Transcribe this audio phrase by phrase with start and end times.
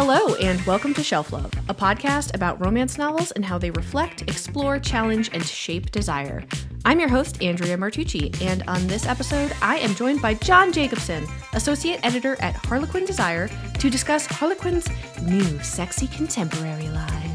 [0.00, 4.22] Hello, and welcome to Shelf Love, a podcast about romance novels and how they reflect,
[4.22, 6.44] explore, challenge, and shape desire.
[6.84, 11.26] I'm your host, Andrea Martucci, and on this episode, I am joined by John Jacobson,
[11.52, 13.50] Associate Editor at Harlequin Desire,
[13.80, 14.88] to discuss Harlequin's
[15.20, 17.32] new sexy contemporary line.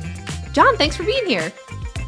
[0.53, 1.49] John, thanks for being here.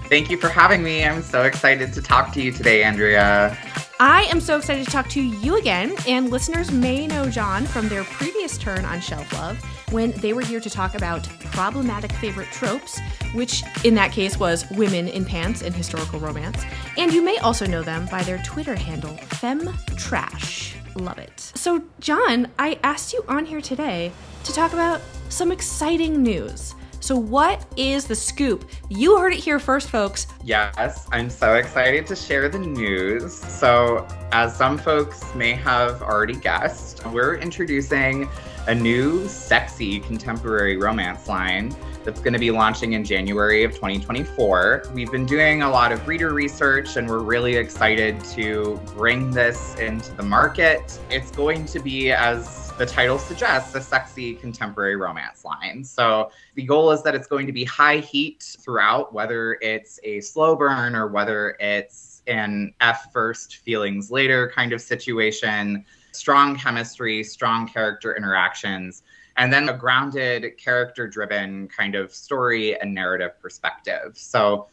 [0.08, 1.04] Thank you for having me.
[1.04, 3.58] I'm so excited to talk to you today, Andrea.
[4.00, 7.90] I am so excited to talk to you again, and listeners may know John from
[7.90, 9.62] their previous turn on Shelf Love
[9.92, 13.00] when they were here to talk about problematic favorite tropes,
[13.34, 16.64] which in that case was women in pants in historical romance.
[16.98, 20.76] And you may also know them by their Twitter handle, FemTrash.
[20.96, 21.40] Love it.
[21.56, 24.12] So, John, I asked you on here today
[24.43, 26.74] to talk about some exciting news.
[27.02, 28.68] So, what is the scoop?
[28.90, 30.26] You heard it here first, folks.
[30.43, 33.34] Yes, I'm so excited to share the news.
[33.34, 38.28] So, as some folks may have already guessed, we're introducing
[38.67, 44.86] a new sexy contemporary romance line that's going to be launching in January of 2024.
[44.92, 49.75] We've been doing a lot of reader research and we're really excited to bring this
[49.75, 51.00] into the market.
[51.12, 55.84] It's going to be, as the title suggests, a sexy contemporary romance line.
[55.84, 60.22] So the goal is that it's going to be high heat throughout, whether it's a
[60.22, 65.86] slow burn or whether it's an F first, feelings later kind of situation,
[66.16, 69.04] strong chemistry, strong character interactions,
[69.38, 74.18] and then a grounded, character driven kind of story and narrative perspective.
[74.18, 74.68] So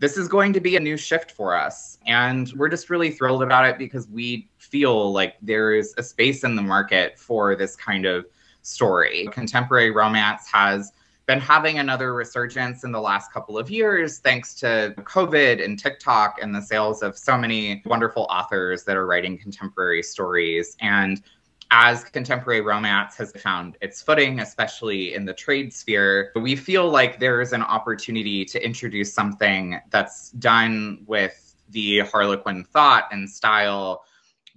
[0.00, 1.98] this is going to be a new shift for us.
[2.06, 6.42] And we're just really thrilled about it because we feel like there is a space
[6.42, 8.26] in the market for this kind of
[8.62, 9.28] story.
[9.30, 10.92] Contemporary romance has
[11.26, 16.38] been having another resurgence in the last couple of years thanks to COVID and TikTok
[16.42, 20.76] and the sales of so many wonderful authors that are writing contemporary stories.
[20.80, 21.22] And
[21.70, 27.18] as contemporary romance has found its footing, especially in the trade sphere, we feel like
[27.18, 34.04] there is an opportunity to introduce something that's done with the Harlequin thought and style,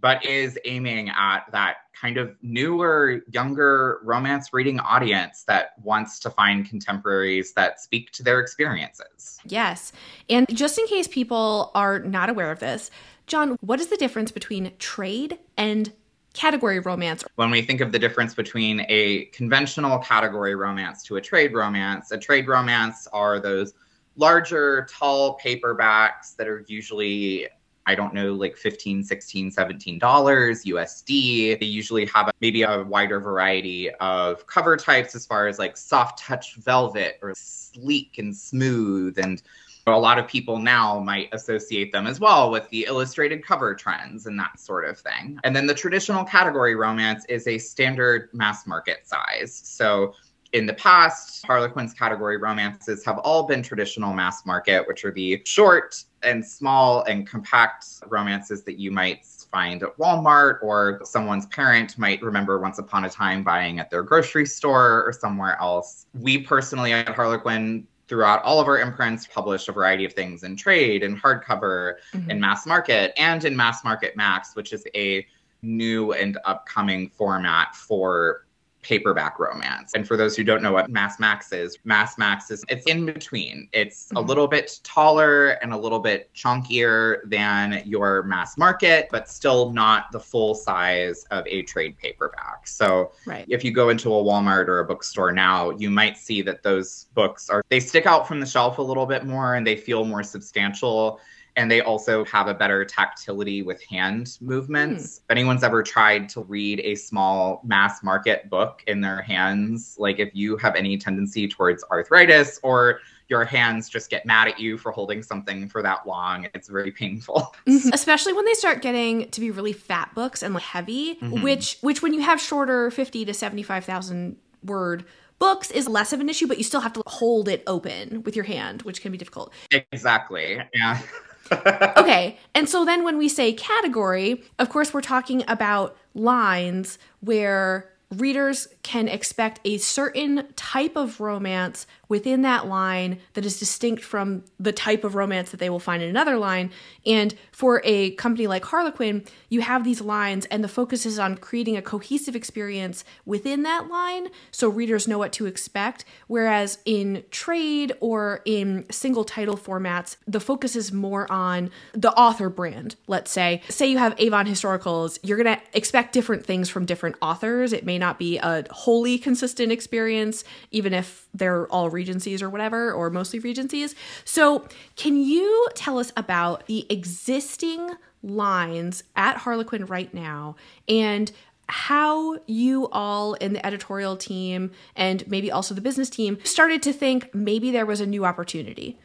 [0.06, 6.30] but is aiming at that kind of newer, younger romance reading audience that wants to
[6.30, 9.40] find contemporaries that speak to their experiences.
[9.46, 9.94] Yes.
[10.30, 12.92] And just in case people are not aware of this,
[13.26, 15.92] John, what is the difference between trade and
[16.34, 17.24] category romance.
[17.34, 22.12] When we think of the difference between a conventional category romance to a trade romance,
[22.12, 23.74] a trade romance are those
[24.18, 27.48] larger, tall paperbacks that are usually
[27.88, 31.60] I don't know, like 15, 16, 17 dollars USD.
[31.60, 36.20] They usually have maybe a wider variety of cover types as far as like soft
[36.20, 39.42] touch velvet or sleek and smooth and
[39.88, 44.26] a lot of people now might associate them as well with the illustrated cover trends
[44.26, 45.40] and that sort of thing.
[45.44, 49.54] And then the traditional category romance is a standard mass market size.
[49.64, 50.16] So
[50.56, 55.42] in the past, Harlequin's category romances have all been traditional mass market, which are the
[55.44, 61.98] short and small and compact romances that you might find at Walmart or someone's parent
[61.98, 66.06] might remember once upon a time buying at their grocery store or somewhere else.
[66.14, 70.56] We personally at Harlequin throughout all of our imprints published a variety of things in
[70.56, 72.32] trade and hardcover mm-hmm.
[72.32, 75.26] in mass market and in mass market max which is a
[75.64, 78.45] new and upcoming format for
[78.86, 79.94] paperback romance.
[79.96, 83.04] And for those who don't know what Mass Max is, Mass Max is it's in
[83.04, 83.68] between.
[83.74, 84.18] It's mm-hmm.
[84.18, 89.72] a little bit taller and a little bit chunkier than your mass market, but still
[89.72, 92.68] not the full size of a trade paperback.
[92.68, 93.46] So right.
[93.50, 97.08] if you go into a Walmart or a bookstore now, you might see that those
[97.16, 100.06] books are they stick out from the shelf a little bit more and they feel
[100.06, 101.20] more substantial
[101.56, 105.04] and they also have a better tactility with hand movements.
[105.04, 105.18] Mm.
[105.18, 110.20] If anyone's ever tried to read a small mass market book in their hands, like
[110.20, 114.78] if you have any tendency towards arthritis or your hands just get mad at you
[114.78, 117.56] for holding something for that long, it's very painful.
[117.68, 117.90] Mm-hmm.
[117.94, 121.42] Especially when they start getting to be really fat books and like heavy, mm-hmm.
[121.42, 125.06] which which when you have shorter 50 to 75,000 word
[125.40, 128.36] books is less of an issue, but you still have to hold it open with
[128.36, 129.52] your hand, which can be difficult.
[129.72, 130.60] Exactly.
[130.74, 131.00] Yeah.
[131.98, 132.38] okay.
[132.54, 138.68] And so then when we say category, of course, we're talking about lines where readers
[138.84, 144.72] can expect a certain type of romance within that line that is distinct from the
[144.72, 146.70] type of romance that they will find in another line.
[147.06, 151.38] And for a company like Harlequin, you have these lines, and the focus is on
[151.38, 156.06] creating a cohesive experience within that line so readers know what to expect.
[156.28, 162.50] Whereas in trade or in single title formats, the focus is more on the author
[162.50, 163.64] brand, let's say.
[163.70, 167.74] Say you have Avon Historicals, you're going to expect different things from different authors.
[167.74, 172.50] It may not not be a wholly consistent experience, even if they're all Regencies or
[172.50, 173.96] whatever, or mostly Regencies.
[174.24, 177.92] So, can you tell us about the existing
[178.22, 180.56] lines at Harlequin right now
[180.88, 181.32] and
[181.68, 186.94] how you all in the editorial team and maybe also the business team started to
[186.94, 189.00] think maybe there was a new opportunity?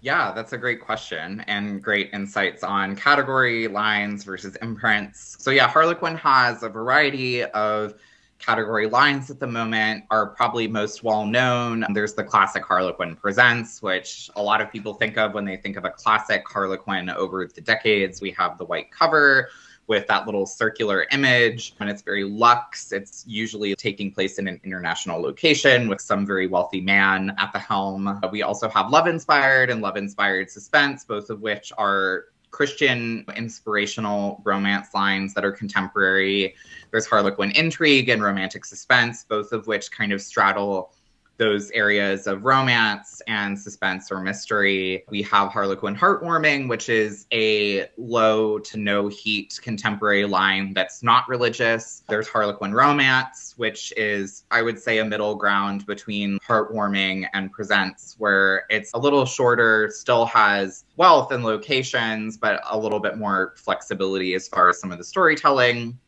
[0.00, 5.36] Yeah, that's a great question and great insights on category lines versus imprints.
[5.38, 7.94] So, yeah, Harlequin has a variety of
[8.40, 11.84] category lines at the moment are probably most well known.
[11.92, 15.76] There's the classic Harlequin Presents, which a lot of people think of when they think
[15.76, 18.20] of a classic Harlequin over the decades.
[18.20, 19.48] We have the white cover
[19.86, 21.74] with that little circular image.
[21.80, 22.92] And it's very luxe.
[22.92, 27.58] It's usually taking place in an international location with some very wealthy man at the
[27.58, 28.20] helm.
[28.30, 34.40] We also have love inspired and love inspired suspense, both of which are Christian inspirational
[34.44, 36.54] romance lines that are contemporary.
[36.90, 40.92] There's Harlequin intrigue and romantic suspense, both of which kind of straddle
[41.40, 45.04] those areas of romance and suspense or mystery.
[45.08, 51.26] We have Harlequin Heartwarming, which is a low to no heat contemporary line that's not
[51.30, 52.04] religious.
[52.10, 58.16] There's Harlequin Romance, which is, I would say, a middle ground between Heartwarming and Presents,
[58.18, 63.54] where it's a little shorter, still has wealth and locations, but a little bit more
[63.56, 65.98] flexibility as far as some of the storytelling.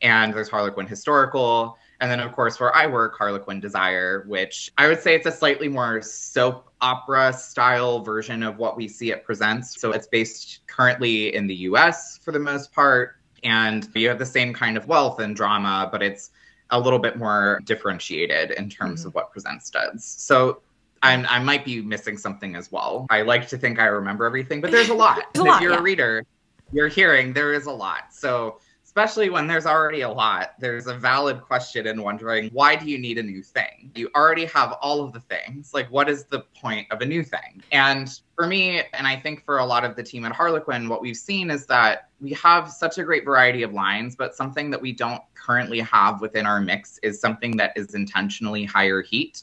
[0.00, 4.86] And there's Harlequin Historical and then, of course, where I work, Harlequin Desire, which I
[4.86, 9.24] would say it's a slightly more soap opera style version of what we see it
[9.24, 9.80] presents.
[9.80, 13.16] So it's based currently in the US for the most part.
[13.42, 16.30] And you have the same kind of wealth and drama, but it's
[16.70, 19.08] a little bit more differentiated in terms mm-hmm.
[19.08, 20.04] of what Presents does.
[20.04, 20.60] So
[21.02, 23.06] I'm, i might be missing something as well.
[23.10, 25.22] I like to think I remember everything, but there's a lot.
[25.32, 25.78] there's a lot if you're yeah.
[25.78, 26.26] a reader,
[26.72, 28.12] you're hearing there is a lot.
[28.12, 28.58] So
[28.96, 32.96] especially when there's already a lot, there's a valid question in wondering why do you
[32.96, 33.90] need a new thing?
[33.94, 35.74] You already have all of the things.
[35.74, 37.62] Like, what is the point of a new thing?
[37.72, 41.02] And for me, and I think for a lot of the team at Harlequin, what
[41.02, 44.80] we've seen is that we have such a great variety of lines, but something that
[44.80, 49.42] we don't currently have within our mix is something that is intentionally higher heat.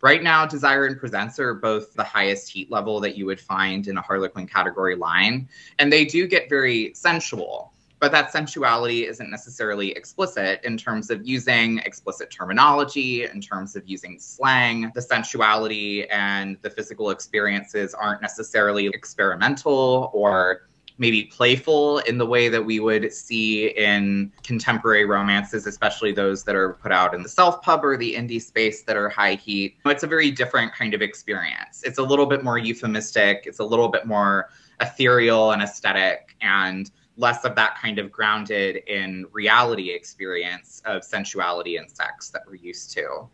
[0.00, 3.88] Right now, Desire and Presents are both the highest heat level that you would find
[3.88, 5.48] in a Harlequin category line,
[5.80, 7.71] and they do get very sensual
[8.02, 13.84] but that sensuality isn't necessarily explicit in terms of using explicit terminology, in terms of
[13.86, 14.90] using slang.
[14.92, 20.62] The sensuality and the physical experiences aren't necessarily experimental or
[20.98, 26.56] maybe playful in the way that we would see in contemporary romances, especially those that
[26.56, 29.76] are put out in the self pub or the indie space that are high heat.
[29.86, 31.84] It's a very different kind of experience.
[31.84, 34.50] It's a little bit more euphemistic, it's a little bit more
[34.80, 36.34] ethereal and aesthetic.
[36.40, 42.42] And less of that kind of grounded in reality experience of sensuality and sex that
[42.46, 43.28] we're used to.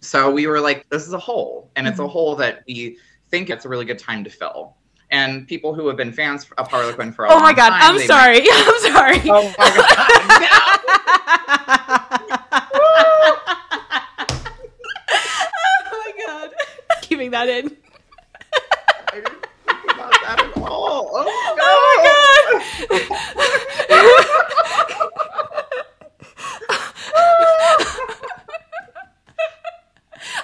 [0.00, 2.10] So we were like, this is a hole, and it's a mm-hmm.
[2.10, 2.98] hole that we
[3.30, 4.76] think it's a really good time to fill.
[5.10, 7.98] And people who have been fans of Harlequin for a oh my god, time, I'm
[8.00, 8.50] sorry, might...
[8.66, 9.18] I'm sorry.
[9.30, 10.80] Oh my god,
[15.84, 16.50] oh my god,
[17.02, 17.76] keeping that in.
[19.10, 21.10] I didn't think about that at all.
[21.14, 21.47] Oh.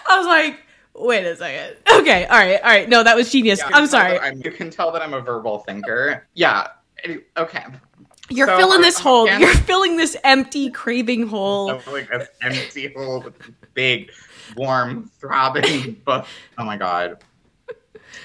[0.06, 0.60] I was like,
[0.94, 1.76] wait a second.
[1.90, 2.88] Okay, all right, all right.
[2.88, 3.60] No, that was genius.
[3.60, 4.18] Yeah, I'm sorry.
[4.18, 6.26] I'm, you can tell that I'm a verbal thinker.
[6.34, 6.68] Yeah.
[7.36, 7.64] Okay.
[8.30, 9.28] You're so filling this um, hole.
[9.28, 11.80] You're filling this empty, craving hole.
[11.90, 13.34] like this empty hole with
[13.74, 14.10] big,
[14.56, 16.00] warm, throbbing.
[16.06, 16.24] Oh
[16.58, 17.22] my god.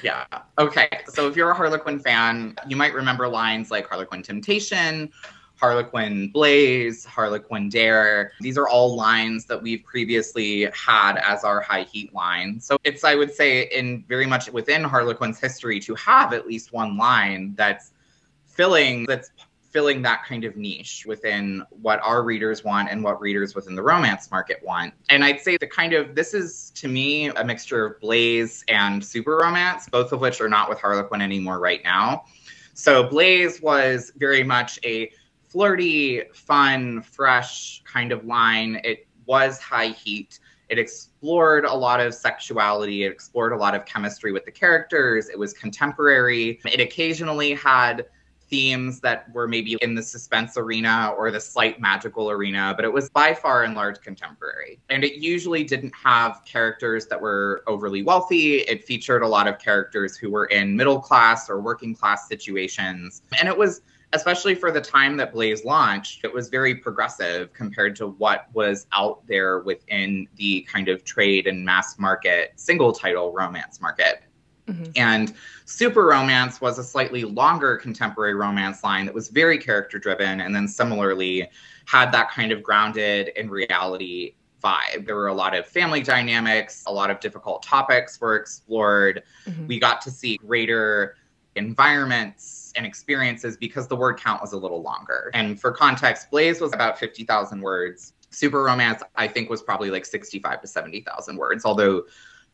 [0.03, 0.25] Yeah.
[0.57, 0.89] Okay.
[1.07, 5.11] So if you're a Harlequin fan, you might remember lines like Harlequin Temptation,
[5.55, 8.31] Harlequin Blaze, Harlequin Dare.
[8.39, 12.59] These are all lines that we've previously had as our high heat line.
[12.61, 16.71] So it's, I would say, in very much within Harlequin's history to have at least
[16.71, 17.91] one line that's
[18.45, 19.31] filling, that's
[19.69, 23.83] filling that kind of niche within what our readers want and what readers within the
[23.83, 24.93] romance market want.
[25.09, 29.03] And I'd say the kind of this is to me a mixture of Blaze and
[29.03, 32.25] super romance, both of which are not with Harlequin anymore right now.
[32.73, 35.11] So Blaze was very much a
[35.49, 38.79] flirty, fun, fresh kind of line.
[38.83, 40.39] It was high heat.
[40.69, 43.03] It explored a lot of sexuality.
[43.03, 45.29] It explored a lot of chemistry with the characters.
[45.29, 46.59] It was contemporary.
[46.65, 48.05] It occasionally had
[48.49, 52.91] themes that were maybe in the suspense arena or the slight magical arena, but it
[52.91, 54.79] was by far and large contemporary.
[54.89, 58.57] And it usually didn't have characters that were overly wealthy.
[58.57, 63.21] It featured a lot of characters who were in middle class or working class situations.
[63.39, 63.81] And it was
[64.13, 68.87] especially for the time that Blaze launched, it was very progressive compared to what was
[68.91, 74.23] out there within the kind of trade and mass market single title romance market.
[74.69, 74.91] Mm-hmm.
[74.95, 75.33] And
[75.65, 80.55] Super Romance was a slightly longer contemporary romance line that was very character driven and
[80.55, 81.49] then similarly
[81.85, 85.05] had that kind of grounded in reality vibe.
[85.05, 89.23] There were a lot of family dynamics, a lot of difficult topics were explored.
[89.45, 89.67] Mm-hmm.
[89.67, 91.15] We got to see greater
[91.55, 95.31] environments and experiences because the word count was a little longer.
[95.33, 98.13] And for context, Blaze was about 50,000 words.
[98.31, 102.03] Super Romance, I think, was probably like 65 to 70,000 words, although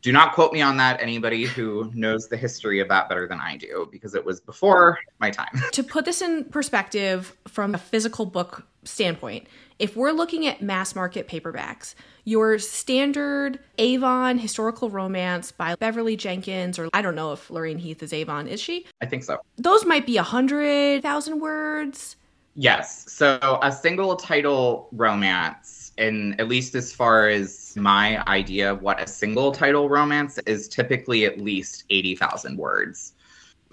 [0.06, 3.40] do not quote me on that anybody who knows the history of that better than
[3.40, 5.50] i do because it was before my time.
[5.72, 9.48] To put this in perspective from a physical book standpoint
[9.80, 16.78] if we're looking at mass market paperbacks your standard avon historical romance by beverly jenkins
[16.78, 18.86] or i don't know if lorraine heath is avon is she?
[19.02, 19.40] I think so.
[19.58, 22.16] Those might be a hundred thousand words.
[22.54, 23.12] Yes.
[23.12, 29.02] So a single title romance and at least as far as my idea of what
[29.02, 33.14] a single title romance is typically at least 80,000 words.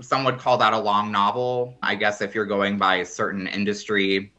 [0.00, 4.32] Some would call that a long novel, I guess, if you're going by certain industry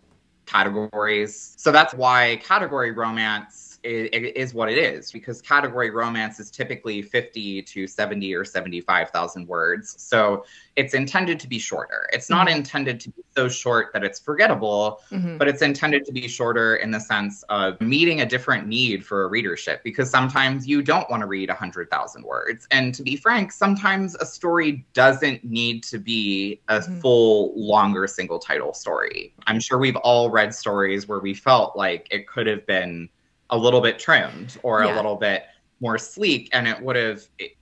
[0.46, 1.54] categories.
[1.58, 7.62] So that's why category romance is what it is because category romance is typically 50
[7.64, 9.96] to 70 or 75,000 words.
[9.98, 12.08] So it's intended to be shorter.
[12.14, 12.58] It's not mm-hmm.
[12.58, 15.38] intended to be so short that it's forgettable, mm-hmm.
[15.38, 19.24] but it's intended to be shorter in the sense of meeting a different need for
[19.24, 22.68] a readership because sometimes you don't want to read 100,000 words.
[22.72, 27.00] And to be frank, sometimes a story doesn't need to be a mm-hmm.
[27.00, 29.34] full, longer single title story.
[29.46, 33.10] I'm sure we've all read stories where we felt like it could have been
[33.54, 34.94] a little bit trimmed or yeah.
[34.94, 35.46] a little bit
[35.80, 37.22] more sleek and it would have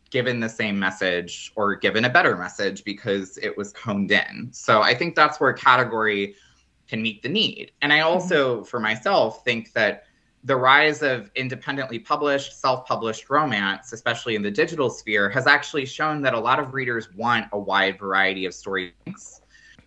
[0.09, 4.49] given the same message or given a better message because it was honed in.
[4.51, 6.35] So I think that's where category
[6.87, 7.73] can meet the need.
[7.81, 8.07] And I mm-hmm.
[8.07, 8.65] also, mm-hmm.
[8.65, 10.05] for myself, think that
[10.45, 15.85] the rise of independently published, self published romance, especially in the digital sphere, has actually
[15.85, 18.93] shown that a lot of readers want a wide variety of story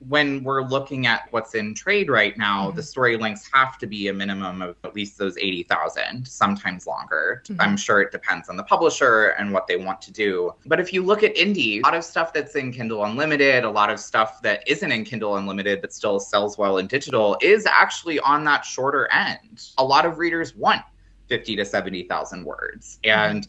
[0.09, 2.77] when we're looking at what's in trade right now, mm-hmm.
[2.77, 7.43] the story lengths have to be a minimum of at least those 80,000, sometimes longer.
[7.47, 7.61] Mm-hmm.
[7.61, 10.53] I'm sure it depends on the publisher and what they want to do.
[10.67, 13.71] But if you look at indie, a lot of stuff that's in Kindle Unlimited, a
[13.71, 17.67] lot of stuff that isn't in Kindle Unlimited but still sells well in digital is
[17.67, 19.71] actually on that shorter end.
[19.79, 20.83] A lot of readers want
[21.29, 22.99] 50 to 70,000 words.
[23.05, 23.37] Mm-hmm.
[23.37, 23.49] And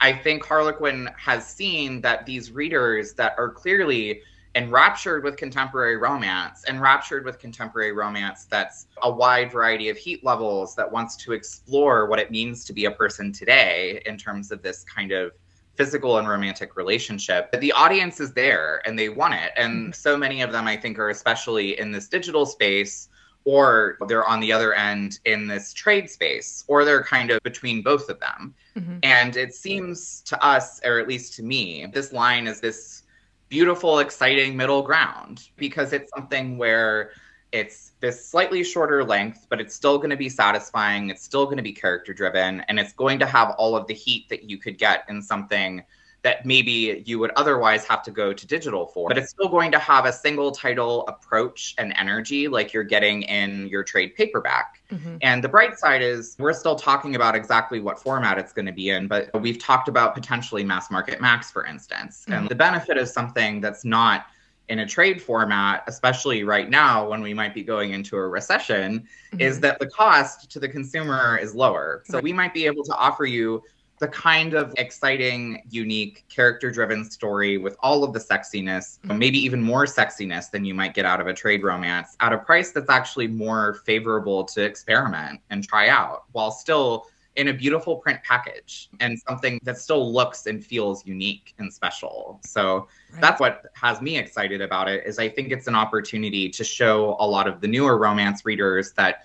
[0.00, 4.22] I think Harlequin has seen that these readers that are clearly
[4.58, 10.74] enraptured with contemporary romance, enraptured with contemporary romance that's a wide variety of heat levels
[10.74, 14.60] that wants to explore what it means to be a person today in terms of
[14.60, 15.30] this kind of
[15.76, 17.52] physical and romantic relationship.
[17.52, 19.52] But the audience is there and they want it.
[19.56, 19.92] And mm-hmm.
[19.92, 23.08] so many of them, I think, are especially in this digital space
[23.44, 27.80] or they're on the other end in this trade space, or they're kind of between
[27.80, 28.54] both of them.
[28.76, 28.98] Mm-hmm.
[29.04, 33.04] And it seems to us, or at least to me, this line is this
[33.48, 37.10] beautiful, exciting middle ground because it's something where
[37.52, 41.08] it's this slightly shorter length, but it's still going to be satisfying.
[41.08, 43.94] It's still going to be character driven, and it's going to have all of the
[43.94, 45.82] heat that you could get in something
[46.22, 49.08] that maybe you would otherwise have to go to digital for.
[49.08, 53.22] But it's still going to have a single title approach and energy like you're getting
[53.22, 54.82] in your trade paperback.
[54.90, 55.18] Mm-hmm.
[55.22, 58.72] And the bright side is we're still talking about exactly what format it's going to
[58.72, 62.22] be in, but we've talked about potentially mass market max, for instance.
[62.22, 62.32] Mm-hmm.
[62.32, 64.26] And the benefit of something that's not
[64.68, 69.00] in a trade format, especially right now when we might be going into a recession,
[69.00, 69.40] mm-hmm.
[69.40, 72.02] is that the cost to the consumer is lower.
[72.06, 73.62] So we might be able to offer you
[73.98, 79.18] the kind of exciting, unique, character driven story with all of the sexiness, mm-hmm.
[79.18, 82.38] maybe even more sexiness than you might get out of a trade romance at a
[82.38, 87.96] price that's actually more favorable to experiment and try out while still in a beautiful
[87.96, 92.40] print package and something that still looks and feels unique and special.
[92.44, 93.20] So right.
[93.20, 97.16] that's what has me excited about it is I think it's an opportunity to show
[97.20, 99.22] a lot of the newer romance readers that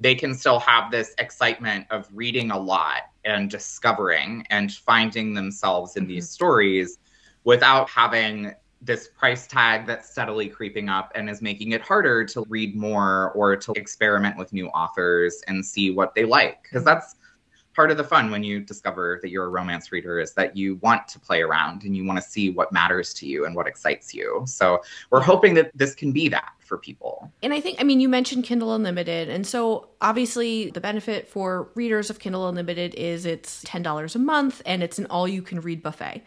[0.00, 5.96] they can still have this excitement of reading a lot and discovering and finding themselves
[5.96, 6.32] in these mm-hmm.
[6.32, 6.98] stories
[7.44, 12.44] without having this price tag that's steadily creeping up and is making it harder to
[12.48, 17.14] read more or to experiment with new authors and see what they like because that's
[17.74, 20.76] part of the fun when you discover that you're a romance reader is that you
[20.76, 23.66] want to play around and you want to see what matters to you and what
[23.66, 24.42] excites you.
[24.46, 27.30] So we're hoping that this can be that for people.
[27.42, 29.28] And I think, I mean, you mentioned Kindle Unlimited.
[29.28, 34.62] And so obviously the benefit for readers of Kindle Unlimited is it's $10 a month
[34.64, 36.22] and it's an all you can read buffet.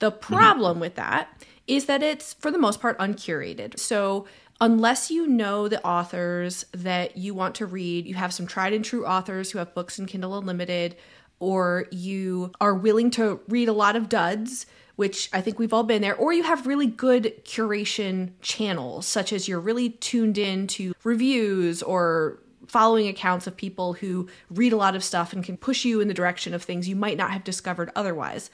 [0.00, 0.34] The mm-hmm.
[0.34, 0.80] problem mm-hmm.
[0.82, 3.80] with that is that it's for the most part uncurated.
[3.80, 4.26] So
[4.60, 8.84] unless you know the authors that you want to read, you have some tried and
[8.84, 10.94] true authors who have books in Kindle Unlimited,
[11.38, 15.82] or you are willing to read a lot of duds, which I think we've all
[15.82, 20.66] been there, or you have really good curation channels, such as you're really tuned in
[20.68, 25.56] to reviews or following accounts of people who read a lot of stuff and can
[25.56, 28.50] push you in the direction of things you might not have discovered otherwise.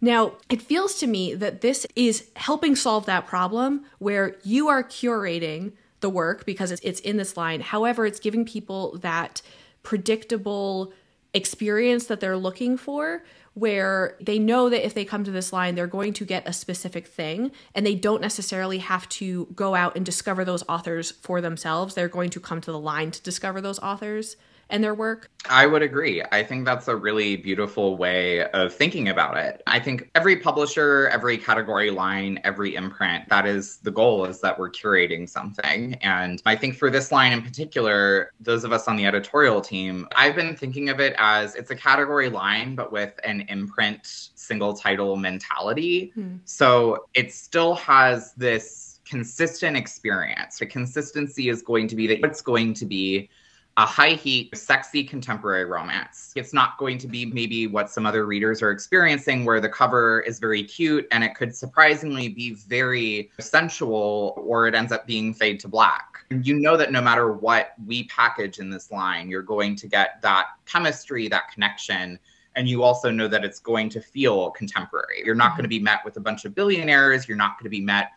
[0.00, 4.84] Now, it feels to me that this is helping solve that problem where you are
[4.84, 7.60] curating the work because it's, in this line.
[7.60, 9.40] However, it's giving people that
[9.82, 10.92] predictable
[11.32, 13.22] experience that they're looking for
[13.56, 16.52] where they know that if they come to this line, they're going to get a
[16.52, 21.40] specific thing and they don't necessarily have to go out and discover those authors for
[21.40, 21.94] themselves.
[21.94, 24.36] They're going to come to the line to discover those authors
[24.70, 25.30] and their work?
[25.48, 26.22] I would agree.
[26.32, 29.62] I think that's a really beautiful way of thinking about it.
[29.66, 34.58] I think every publisher, every category line, every imprint, that is the goal is that
[34.58, 35.94] we're curating something.
[35.94, 40.08] And I think for this line in particular, those of us on the editorial team,
[40.16, 44.74] I've been thinking of it as it's a category line, but with an imprint single
[44.74, 46.10] title mentality.
[46.14, 46.36] Hmm.
[46.44, 50.58] So it still has this consistent experience.
[50.58, 53.30] The consistency is going to be that it's going to be
[53.78, 56.32] a high heat, sexy contemporary romance.
[56.34, 60.20] It's not going to be maybe what some other readers are experiencing, where the cover
[60.20, 65.34] is very cute and it could surprisingly be very sensual, or it ends up being
[65.34, 66.24] fade to black.
[66.30, 70.22] You know that no matter what we package in this line, you're going to get
[70.22, 72.18] that chemistry, that connection.
[72.54, 75.22] And you also know that it's going to feel contemporary.
[75.22, 75.56] You're not mm-hmm.
[75.58, 77.28] going to be met with a bunch of billionaires.
[77.28, 78.12] You're not going to be met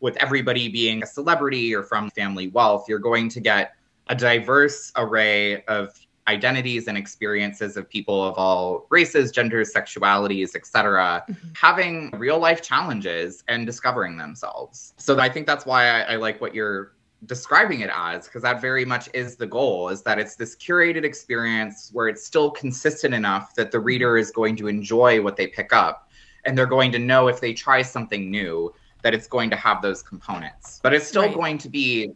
[0.00, 2.86] with everybody being a celebrity or from family wealth.
[2.88, 3.74] You're going to get
[4.12, 11.24] a diverse array of identities and experiences of people of all races, genders, sexualities, etc.,
[11.30, 11.48] mm-hmm.
[11.54, 14.92] having real life challenges and discovering themselves.
[14.98, 16.92] So I think that's why I, I like what you're
[17.24, 21.04] describing it as because that very much is the goal is that it's this curated
[21.04, 25.46] experience where it's still consistent enough that the reader is going to enjoy what they
[25.46, 26.10] pick up
[26.44, 29.80] and they're going to know if they try something new that it's going to have
[29.80, 31.34] those components but it's still right.
[31.34, 32.12] going to be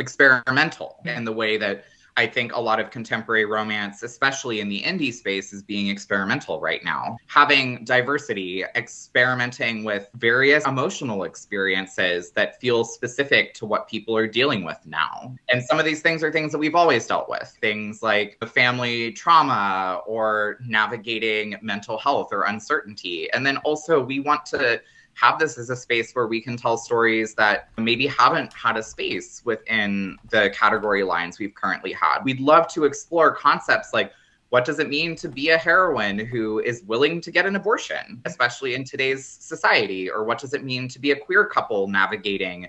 [0.00, 1.84] experimental in the way that
[2.16, 6.60] I think a lot of contemporary romance, especially in the indie space, is being experimental
[6.60, 7.16] right now.
[7.28, 14.64] Having diversity, experimenting with various emotional experiences that feel specific to what people are dealing
[14.64, 15.34] with now.
[15.50, 19.12] And some of these things are things that we've always dealt with things like family
[19.12, 23.32] trauma or navigating mental health or uncertainty.
[23.32, 24.82] And then also, we want to
[25.14, 28.82] have this as a space where we can tell stories that maybe haven't had a
[28.82, 32.20] space within the category lines we've currently had.
[32.24, 34.12] We'd love to explore concepts like
[34.50, 38.20] what does it mean to be a heroine who is willing to get an abortion,
[38.24, 40.10] especially in today's society?
[40.10, 42.66] Or what does it mean to be a queer couple navigating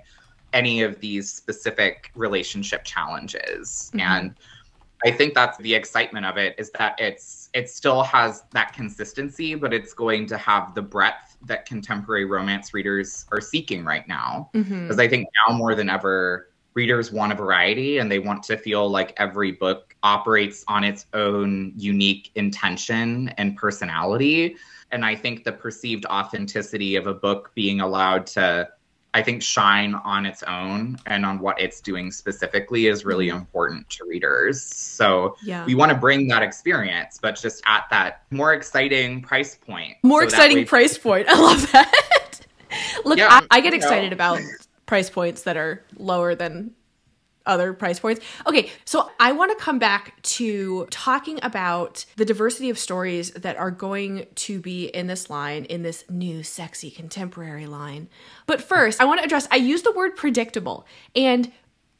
[0.53, 3.91] any of these specific relationship challenges?
[3.95, 3.99] Mm-hmm.
[3.99, 4.35] And
[5.03, 9.55] I think that's the excitement of it is that it's it still has that consistency,
[9.55, 14.49] but it's going to have the breadth that contemporary romance readers are seeking right now.
[14.53, 14.99] Because mm-hmm.
[14.99, 18.89] I think now more than ever, readers want a variety and they want to feel
[18.89, 24.55] like every book operates on its own unique intention and personality.
[24.91, 28.69] And I think the perceived authenticity of a book being allowed to
[29.13, 33.37] I think shine on its own and on what it's doing specifically is really mm-hmm.
[33.37, 34.61] important to readers.
[34.61, 35.65] So yeah.
[35.65, 39.97] we want to bring that experience, but just at that more exciting price point.
[40.03, 41.27] More so exciting way- price point.
[41.29, 42.45] I love that.
[43.05, 44.15] Look, yeah, I, I, get excited know.
[44.15, 44.39] about
[44.85, 46.73] price points that are lower than
[47.45, 48.23] other price points.
[48.47, 53.57] Okay, so I want to come back to talking about the diversity of stories that
[53.57, 58.09] are going to be in this line, in this new sexy contemporary line.
[58.45, 60.85] But first, I want to address I use the word predictable.
[61.15, 61.51] And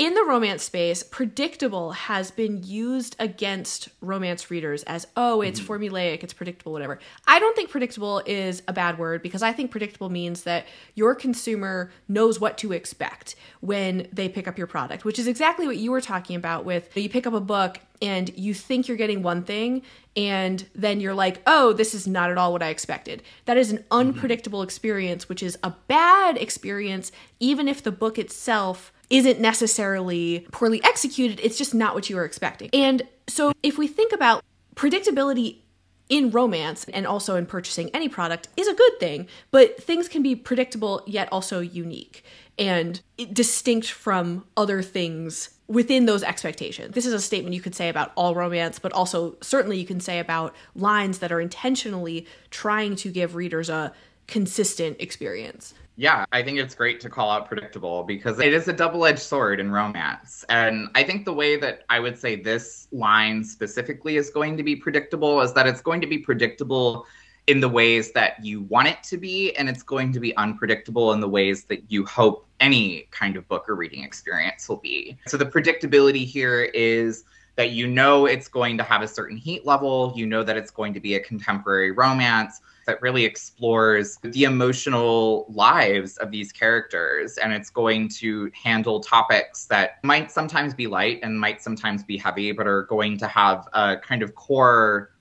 [0.01, 5.73] in the romance space, predictable has been used against romance readers as, oh, it's mm-hmm.
[5.73, 6.97] formulaic, it's predictable, whatever.
[7.27, 11.13] I don't think predictable is a bad word because I think predictable means that your
[11.13, 15.77] consumer knows what to expect when they pick up your product, which is exactly what
[15.77, 19.21] you were talking about with you pick up a book and you think you're getting
[19.21, 19.83] one thing
[20.17, 23.21] and then you're like, oh, this is not at all what I expected.
[23.45, 23.93] That is an mm-hmm.
[23.93, 30.81] unpredictable experience, which is a bad experience, even if the book itself isn't necessarily poorly
[30.83, 31.39] executed.
[31.43, 32.69] It's just not what you were expecting.
[32.73, 34.43] And so if we think about
[34.75, 35.57] predictability
[36.09, 40.23] in romance and also in purchasing any product is a good thing, but things can
[40.23, 42.23] be predictable yet also unique
[42.57, 46.93] and distinct from other things within those expectations.
[46.93, 50.01] This is a statement you could say about all romance, but also certainly you can
[50.01, 53.93] say about lines that are intentionally trying to give readers a
[54.27, 55.73] consistent experience.
[55.97, 59.19] Yeah, I think it's great to call out predictable because it is a double edged
[59.19, 60.45] sword in romance.
[60.49, 64.63] And I think the way that I would say this line specifically is going to
[64.63, 67.05] be predictable is that it's going to be predictable
[67.47, 71.11] in the ways that you want it to be, and it's going to be unpredictable
[71.11, 75.17] in the ways that you hope any kind of book or reading experience will be.
[75.27, 77.25] So the predictability here is
[77.55, 80.71] that you know it's going to have a certain heat level, you know that it's
[80.71, 87.37] going to be a contemporary romance that really explores the emotional lives of these characters
[87.37, 92.17] and it's going to handle topics that might sometimes be light and might sometimes be
[92.17, 95.11] heavy but are going to have a kind of core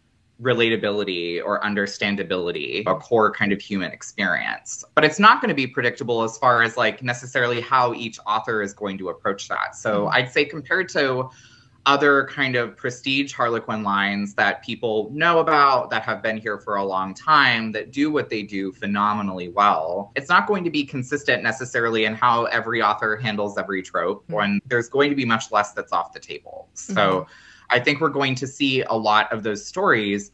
[0.42, 4.84] relatability or understandability, a core kind of human experience.
[4.94, 8.62] But it's not going to be predictable as far as like necessarily how each author
[8.62, 9.76] is going to approach that.
[9.76, 10.14] So mm-hmm.
[10.14, 11.28] I'd say compared to
[11.86, 16.76] other kind of prestige Harlequin lines that people know about, that have been here for
[16.76, 20.12] a long time, that do what they do phenomenally well.
[20.14, 24.34] It's not going to be consistent necessarily in how every author handles every trope, mm-hmm.
[24.34, 26.68] when there's going to be much less that's off the table.
[26.74, 27.30] So mm-hmm.
[27.70, 30.32] I think we're going to see a lot of those stories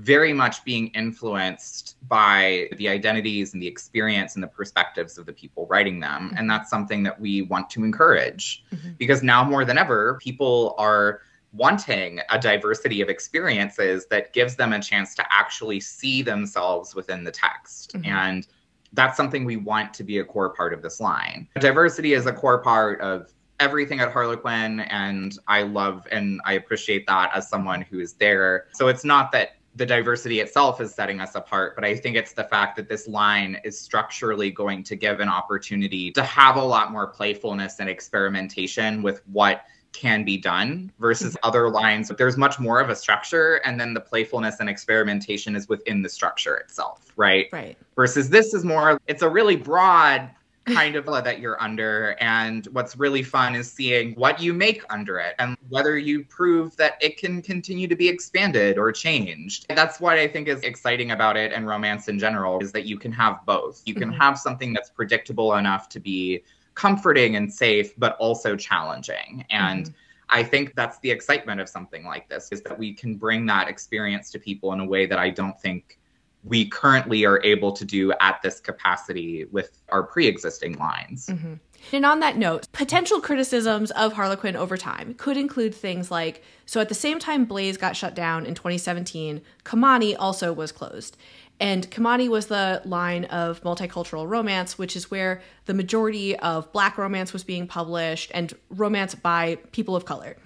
[0.00, 5.32] very much being influenced by the identities and the experience and the perspectives of the
[5.32, 6.28] people writing them.
[6.28, 6.36] Mm-hmm.
[6.38, 8.92] And that's something that we want to encourage mm-hmm.
[8.98, 11.20] because now more than ever, people are
[11.52, 17.22] wanting a diversity of experiences that gives them a chance to actually see themselves within
[17.22, 17.92] the text.
[17.94, 18.10] Mm-hmm.
[18.10, 18.46] And
[18.92, 21.46] that's something we want to be a core part of this line.
[21.58, 27.06] Diversity is a core part of everything at Harlequin, and I love and I appreciate
[27.06, 28.66] that as someone who is there.
[28.72, 32.32] So it's not that the diversity itself is setting us apart, but I think it's
[32.32, 36.62] the fact that this line is structurally going to give an opportunity to have a
[36.62, 41.48] lot more playfulness and experimentation with what can be done versus mm-hmm.
[41.48, 42.08] other lines.
[42.08, 46.08] There's much more of a structure, and then the playfulness and experimentation is within the
[46.08, 47.46] structure itself, right?
[47.52, 47.76] Right.
[47.96, 50.30] Versus this is more, it's a really broad
[50.74, 52.16] kind of that you're under.
[52.20, 56.76] And what's really fun is seeing what you make under it and whether you prove
[56.76, 59.66] that it can continue to be expanded or changed.
[59.68, 62.98] That's what I think is exciting about it and romance in general is that you
[62.98, 63.82] can have both.
[63.86, 64.20] You can mm-hmm.
[64.20, 66.42] have something that's predictable enough to be
[66.74, 69.44] comforting and safe, but also challenging.
[69.50, 69.94] And mm-hmm.
[70.30, 73.68] I think that's the excitement of something like this is that we can bring that
[73.68, 75.98] experience to people in a way that I don't think
[76.44, 81.26] we currently are able to do at this capacity with our pre existing lines.
[81.26, 81.54] Mm-hmm.
[81.92, 86.80] And on that note, potential criticisms of Harlequin over time could include things like so
[86.80, 91.16] at the same time Blaze got shut down in 2017, Kimani also was closed.
[91.58, 96.96] And Kimani was the line of multicultural romance, which is where the majority of black
[96.96, 100.36] romance was being published and romance by people of color.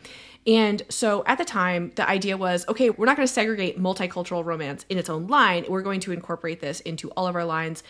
[0.47, 4.45] And so at the time, the idea was okay, we're not going to segregate multicultural
[4.45, 5.65] romance in its own line.
[5.69, 7.83] We're going to incorporate this into all of our lines.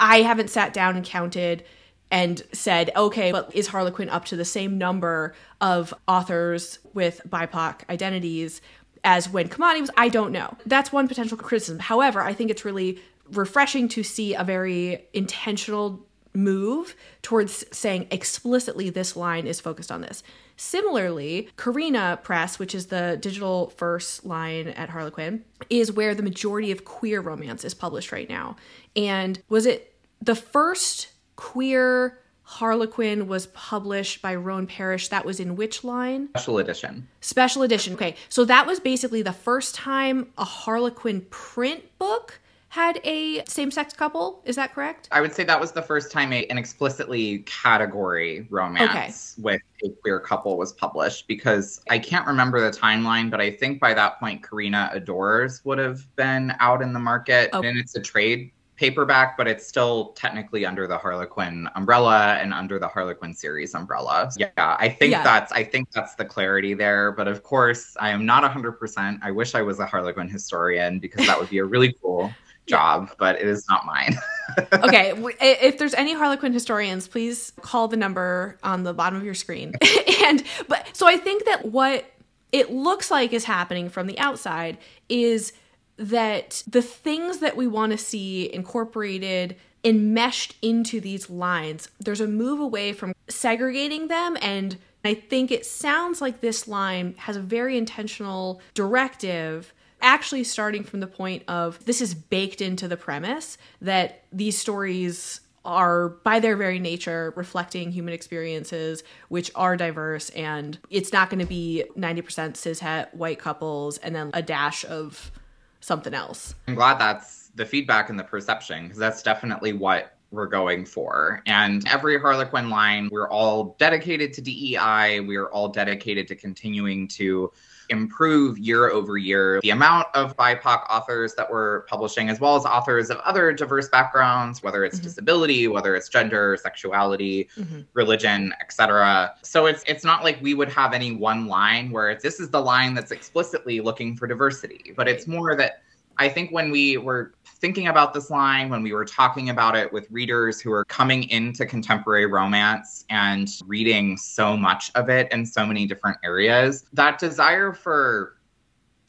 [0.00, 1.64] I haven't sat down and counted
[2.10, 7.88] and said, okay, but is Harlequin up to the same number of authors with BIPOC
[7.88, 8.60] identities
[9.02, 9.90] as when Kimani was?
[9.96, 10.56] I don't know.
[10.64, 11.78] That's one potential criticism.
[11.80, 13.00] However, I think it's really
[13.32, 20.00] refreshing to see a very intentional move towards saying explicitly this line is focused on
[20.00, 20.22] this.
[20.56, 26.70] Similarly, Carina Press, which is the digital first line at Harlequin, is where the majority
[26.70, 28.56] of queer romance is published right now.
[28.94, 35.08] And was it the first queer Harlequin was published by Roan Parrish.
[35.08, 36.28] That was in which line?
[36.28, 37.08] Special edition.
[37.20, 37.94] Special edition.
[37.94, 38.16] Okay.
[38.28, 42.40] So that was basically the first time a Harlequin print book
[42.74, 44.42] had a same sex couple.
[44.44, 45.06] Is that correct?
[45.12, 49.42] I would say that was the first time a, an explicitly category romance okay.
[49.44, 53.78] with a queer couple was published because I can't remember the timeline, but I think
[53.78, 57.50] by that point, Carina Adores would have been out in the market.
[57.52, 57.62] Oh.
[57.62, 62.80] And it's a trade paperback, but it's still technically under the Harlequin umbrella and under
[62.80, 64.32] the Harlequin series umbrella.
[64.36, 65.22] Yeah, I think yeah.
[65.22, 67.12] that's I think that's the clarity there.
[67.12, 69.20] But of course, I am not hundred percent.
[69.22, 72.32] I wish I was a Harlequin historian because that would be a really cool
[72.66, 74.16] job, but it is not mine.
[74.72, 79.34] okay, if there's any Harlequin historians, please call the number on the bottom of your
[79.34, 79.74] screen.
[80.24, 82.04] and but so I think that what
[82.52, 85.52] it looks like is happening from the outside is
[85.96, 92.26] that the things that we want to see incorporated enmeshed into these lines, there's a
[92.26, 97.40] move away from segregating them and I think it sounds like this line has a
[97.40, 99.74] very intentional directive
[100.04, 105.40] actually starting from the point of this is baked into the premise that these stories
[105.64, 111.40] are by their very nature reflecting human experiences which are diverse and it's not going
[111.40, 115.32] to be 90% cishet white couples and then a dash of
[115.80, 116.54] something else.
[116.68, 121.42] I'm glad that's the feedback and the perception because that's definitely what we're going for.
[121.46, 125.20] And every Harlequin line, we're all dedicated to DEI.
[125.20, 127.52] We're all dedicated to continuing to
[127.88, 132.64] improve year over year the amount of BIPOC authors that we're publishing, as well as
[132.64, 135.04] authors of other diverse backgrounds, whether it's mm-hmm.
[135.04, 137.80] disability, whether it's gender, sexuality, mm-hmm.
[137.94, 139.34] religion, etc.
[139.42, 142.60] So it's it's not like we would have any one line where this is the
[142.60, 145.82] line that's explicitly looking for diversity, but it's more that
[146.18, 149.92] I think when we were thinking about this line, when we were talking about it
[149.92, 155.46] with readers who are coming into contemporary romance and reading so much of it in
[155.46, 158.36] so many different areas, that desire for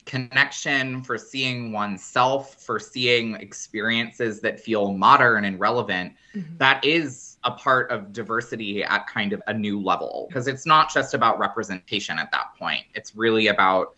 [0.06, 6.56] connection, for seeing oneself, for seeing experiences that feel modern and relevant, mm-hmm.
[6.56, 10.26] that is a part of diversity at kind of a new level.
[10.28, 13.96] Because it's not just about representation at that point, it's really about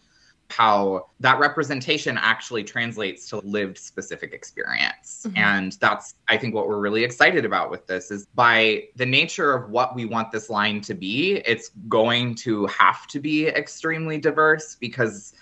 [0.50, 5.26] how that representation actually translates to lived specific experience.
[5.26, 5.36] Mm-hmm.
[5.36, 9.52] And that's I think what we're really excited about with this is by the nature
[9.52, 14.18] of what we want this line to be, it's going to have to be extremely
[14.18, 15.34] diverse because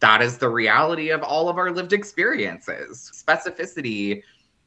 [0.00, 3.10] that is the reality of all of our lived experiences.
[3.14, 4.22] Specificity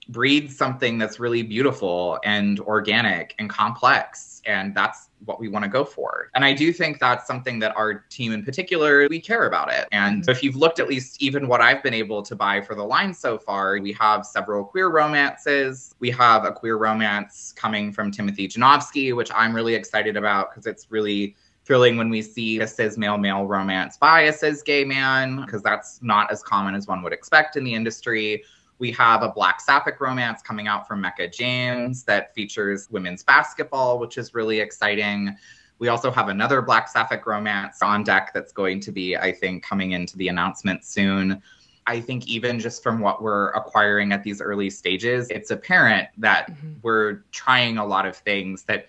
[0.10, 5.70] breeds something that's really beautiful and organic and complex and that's what we want to
[5.70, 6.30] go for.
[6.36, 9.88] And I do think that's something that our team in particular, we care about it.
[9.92, 12.84] And if you've looked at least even what I've been able to buy for the
[12.84, 15.96] line so far, we have several queer romances.
[16.00, 20.68] We have a queer romance coming from Timothy Janovsky, which I'm really excited about because
[20.68, 24.86] it's really thrilling when we see a cis male male romance by a cis gay
[24.86, 28.44] man, because that's not as common as one would expect in the industry.
[28.78, 34.00] We have a Black Sapphic romance coming out from Meka James that features women's basketball,
[34.00, 35.36] which is really exciting.
[35.80, 39.64] We also have another Black Sapphic romance on deck that's going to be, I think,
[39.64, 41.42] coming into the announcement soon.
[41.88, 46.50] I think even just from what we're acquiring at these early stages, it's apparent that
[46.50, 46.74] mm-hmm.
[46.82, 48.88] we're trying a lot of things that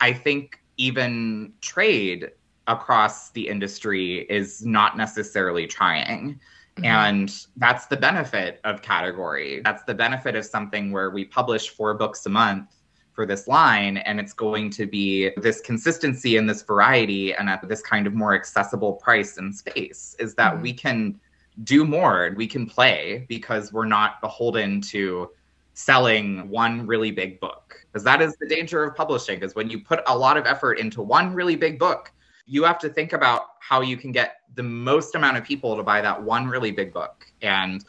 [0.00, 2.30] I think even trade
[2.66, 6.38] across the industry is not necessarily trying.
[6.76, 6.84] Mm-hmm.
[6.84, 9.60] And that's the benefit of category.
[9.64, 12.76] That's the benefit of something where we publish four books a month
[13.16, 17.66] for this line and it's going to be this consistency and this variety and at
[17.66, 20.62] this kind of more accessible price and space is that mm-hmm.
[20.62, 21.18] we can
[21.64, 25.30] do more and we can play because we're not beholden to
[25.72, 29.80] selling one really big book because that is the danger of publishing is when you
[29.80, 32.12] put a lot of effort into one really big book
[32.46, 35.82] you have to think about how you can get the most amount of people to
[35.82, 37.26] buy that one really big book.
[37.42, 37.84] And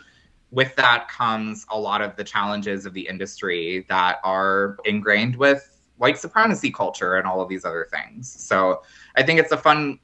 [0.51, 5.79] with that comes a lot of the challenges of the industry that are ingrained with
[5.97, 8.29] white supremacy culture and all of these other things.
[8.31, 8.81] So
[9.15, 9.99] I think it's a fun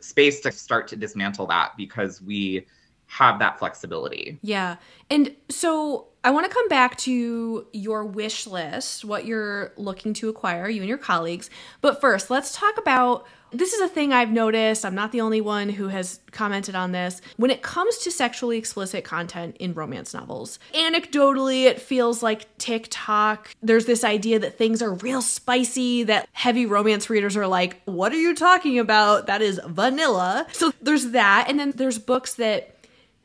[0.00, 2.66] space to start to dismantle that because we
[3.06, 4.38] have that flexibility.
[4.42, 4.76] Yeah.
[5.10, 10.28] And so I want to come back to your wish list, what you're looking to
[10.28, 11.48] acquire, you and your colleagues.
[11.80, 14.84] But first, let's talk about this is a thing I've noticed.
[14.84, 17.20] I'm not the only one who has commented on this.
[17.36, 23.50] When it comes to sexually explicit content in romance novels, anecdotally, it feels like TikTok.
[23.62, 28.12] There's this idea that things are real spicy, that heavy romance readers are like, What
[28.12, 29.26] are you talking about?
[29.26, 30.46] That is vanilla.
[30.52, 31.46] So there's that.
[31.48, 32.76] And then there's books that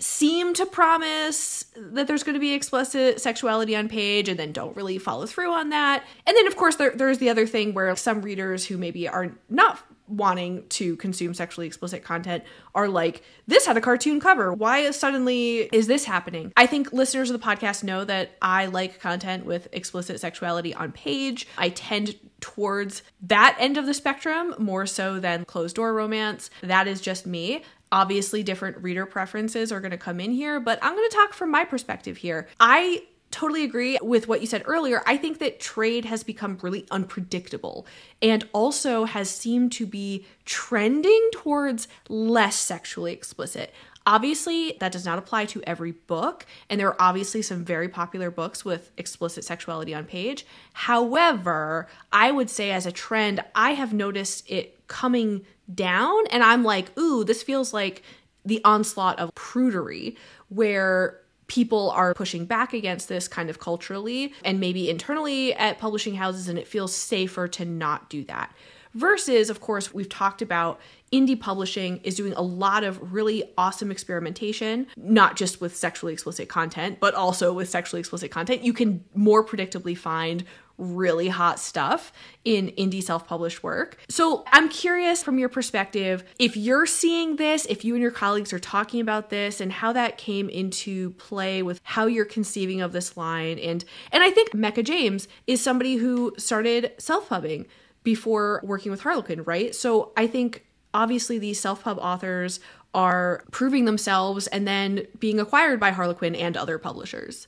[0.02, 4.76] seem to promise that there's going to be explicit sexuality on page and then don't
[4.76, 6.04] really follow through on that.
[6.26, 9.32] And then, of course, there, there's the other thing where some readers who maybe are
[9.48, 9.80] not
[10.12, 12.44] wanting to consume sexually explicit content
[12.76, 14.54] are like, this had a cartoon cover.
[14.54, 16.52] Why is suddenly is this happening?
[16.58, 20.92] I think listeners of the podcast know that I like content with explicit sexuality on
[20.92, 21.48] page.
[21.58, 26.50] I tend towards that end of the spectrum more so than closed door romance.
[26.62, 27.64] That is just me.
[27.94, 31.34] Obviously, different reader preferences are going to come in here, but I'm going to talk
[31.34, 32.48] from my perspective here.
[32.60, 35.02] I totally agree with what you said earlier.
[35.06, 37.86] I think that trade has become really unpredictable
[38.22, 43.74] and also has seemed to be trending towards less sexually explicit.
[44.06, 48.32] Obviously, that does not apply to every book, and there are obviously some very popular
[48.32, 50.44] books with explicit sexuality on page.
[50.74, 56.64] However, I would say as a trend, I have noticed it coming down, and I'm
[56.64, 58.02] like, ooh, this feels like
[58.44, 60.18] the onslaught of prudery,
[60.50, 61.21] where
[61.52, 66.48] people are pushing back against this kind of culturally and maybe internally at publishing houses,
[66.48, 68.56] and it feels safer to not do that.
[68.94, 70.80] Versus, of course, we've talked about
[71.12, 76.48] indie publishing is doing a lot of really awesome experimentation, not just with sexually explicit
[76.48, 78.64] content, but also with sexually explicit content.
[78.64, 80.46] You can more predictably find
[80.82, 82.12] really hot stuff
[82.44, 83.98] in indie self published work.
[84.10, 88.52] So I'm curious from your perspective if you're seeing this, if you and your colleagues
[88.52, 92.92] are talking about this, and how that came into play with how you're conceiving of
[92.92, 93.60] this line.
[93.60, 97.68] And, and I think Meka James is somebody who started self pubbing
[98.04, 99.76] before working with Harlequin, right?
[99.76, 102.60] So I think obviously these self pub authors
[102.94, 107.48] are proving themselves and then being acquired by Harlequin and other publishers?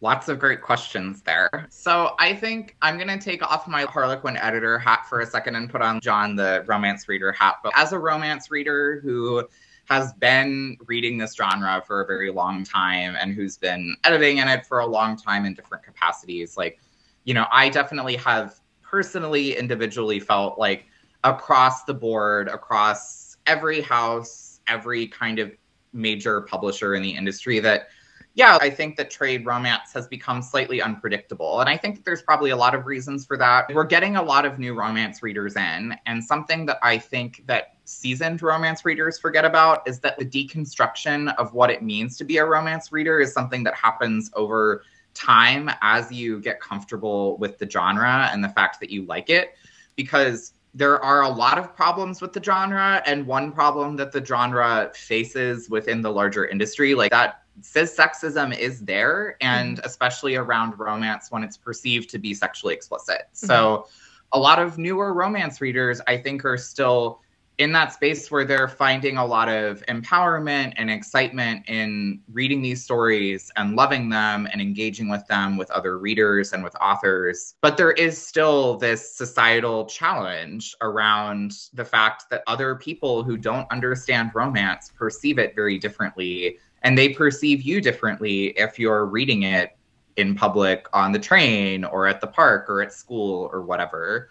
[0.00, 1.66] Lots of great questions there.
[1.70, 5.56] So I think I'm going to take off my Harlequin editor hat for a second
[5.56, 7.56] and put on John the romance reader hat.
[7.64, 9.44] But as a romance reader who
[9.86, 14.46] has been reading this genre for a very long time and who's been editing in
[14.46, 16.78] it for a long time in different capacities, like,
[17.24, 20.86] you know, I definitely have personally, individually felt like
[21.24, 25.50] across the board, across every house, every kind of
[25.92, 27.88] major publisher in the industry that
[28.34, 31.60] yeah, I think that trade romance has become slightly unpredictable.
[31.60, 33.66] And I think there's probably a lot of reasons for that.
[33.74, 35.96] We're getting a lot of new romance readers in.
[36.06, 41.34] And something that I think that seasoned romance readers forget about is that the deconstruction
[41.36, 45.68] of what it means to be a romance reader is something that happens over time
[45.82, 49.56] as you get comfortable with the genre and the fact that you like it.
[49.96, 54.24] Because there are a lot of problems with the genre and one problem that the
[54.24, 59.86] genre faces within the larger industry like that cis sexism is there and mm-hmm.
[59.86, 63.46] especially around romance when it's perceived to be sexually explicit mm-hmm.
[63.46, 63.86] so
[64.32, 67.20] a lot of newer romance readers i think are still
[67.58, 72.82] in that space where they're finding a lot of empowerment and excitement in reading these
[72.82, 77.56] stories and loving them and engaging with them with other readers and with authors.
[77.60, 83.70] But there is still this societal challenge around the fact that other people who don't
[83.72, 86.58] understand romance perceive it very differently.
[86.82, 89.76] And they perceive you differently if you're reading it
[90.16, 94.30] in public on the train or at the park or at school or whatever.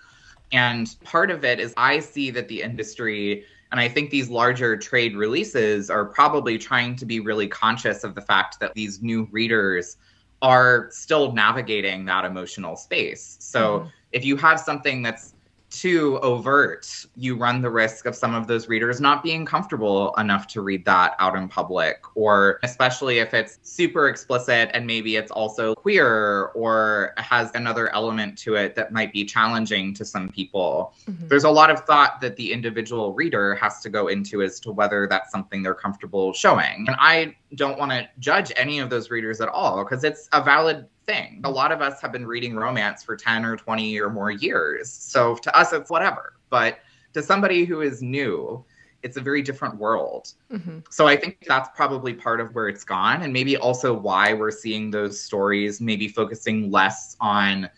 [0.52, 4.78] And part of it is I see that the industry and I think these larger
[4.78, 9.28] trade releases are probably trying to be really conscious of the fact that these new
[9.32, 9.98] readers
[10.42, 13.38] are still navigating that emotional space.
[13.40, 13.88] So mm-hmm.
[14.14, 15.34] if you have something that's
[15.70, 20.48] too overt, you run the risk of some of those readers not being comfortable enough
[20.48, 25.32] to read that out in public, or especially if it's super explicit and maybe it's
[25.32, 30.94] also queer or has another element to it that might be challenging to some people.
[31.10, 31.28] Mm-hmm.
[31.28, 34.72] There's a lot of thought that the individual reader has to go into as to
[34.72, 36.86] whether that's something they're comfortable showing.
[36.88, 40.44] And I don't want to judge any of those readers at all because it's a
[40.44, 41.42] valid thing.
[41.44, 44.92] A lot of us have been reading romance for 10 or 20 or more years.
[44.92, 46.34] So to us, it's whatever.
[46.50, 46.80] But
[47.14, 48.64] to somebody who is new,
[49.04, 50.34] it's a very different world.
[50.52, 50.80] Mm-hmm.
[50.90, 53.22] So I think that's probably part of where it's gone.
[53.22, 57.70] And maybe also why we're seeing those stories, maybe focusing less on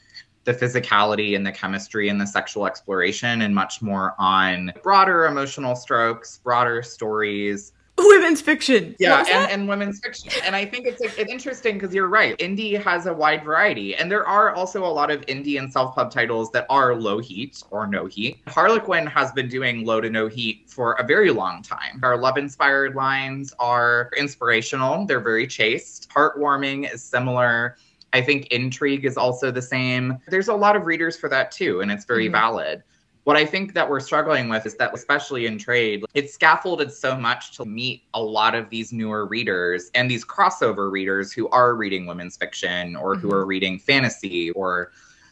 [0.46, 5.76] the physicality and the chemistry and the sexual exploration and much more on broader emotional
[5.76, 7.74] strokes, broader stories,
[8.08, 8.96] women's fiction.
[9.00, 10.32] Yeah, and, and women's fiction.
[10.46, 12.38] And I think it's, it's interesting because you're right.
[12.38, 13.96] Indie has a wide variety.
[13.96, 17.20] And there are also a lot of indie and self pub titles that are low
[17.20, 18.40] heat or no heat.
[18.48, 22.00] Harlequin has been doing low to no heat for a very long time.
[22.04, 26.10] Our love inspired lines are inspirational, they're very chaste.
[26.10, 27.78] Heartwarming is similar.
[28.14, 30.18] I think intrigue is also the same.
[30.28, 32.34] There's a lot of readers for that too, and it's very mm-hmm.
[32.34, 32.84] valid.
[33.26, 37.16] What I think that we're struggling with is that, especially in trade, it's scaffolded so
[37.16, 41.76] much to meet a lot of these newer readers and these crossover readers who are
[41.76, 43.28] reading women's fiction or mm-hmm.
[43.28, 44.92] who are reading fantasy or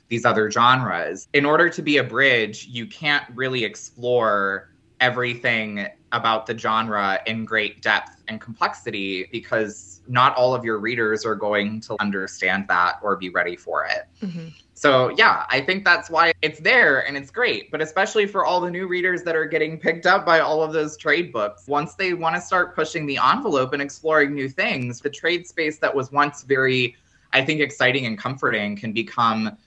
[0.09, 1.27] these other genres.
[1.33, 7.45] In order to be a bridge, you can't really explore everything about the genre in
[7.45, 12.97] great depth and complexity because not all of your readers are going to understand that
[13.01, 14.07] or be ready for it.
[14.21, 14.47] Mm-hmm.
[14.73, 17.71] So, yeah, I think that's why it's there and it's great.
[17.71, 20.71] But especially for all the new readers that are getting picked up by all of
[20.71, 25.01] those trade books, once they want to start pushing the envelope and exploring new things,
[25.01, 26.95] the trade space that was once very,
[27.33, 29.57] I think, exciting and comforting can become.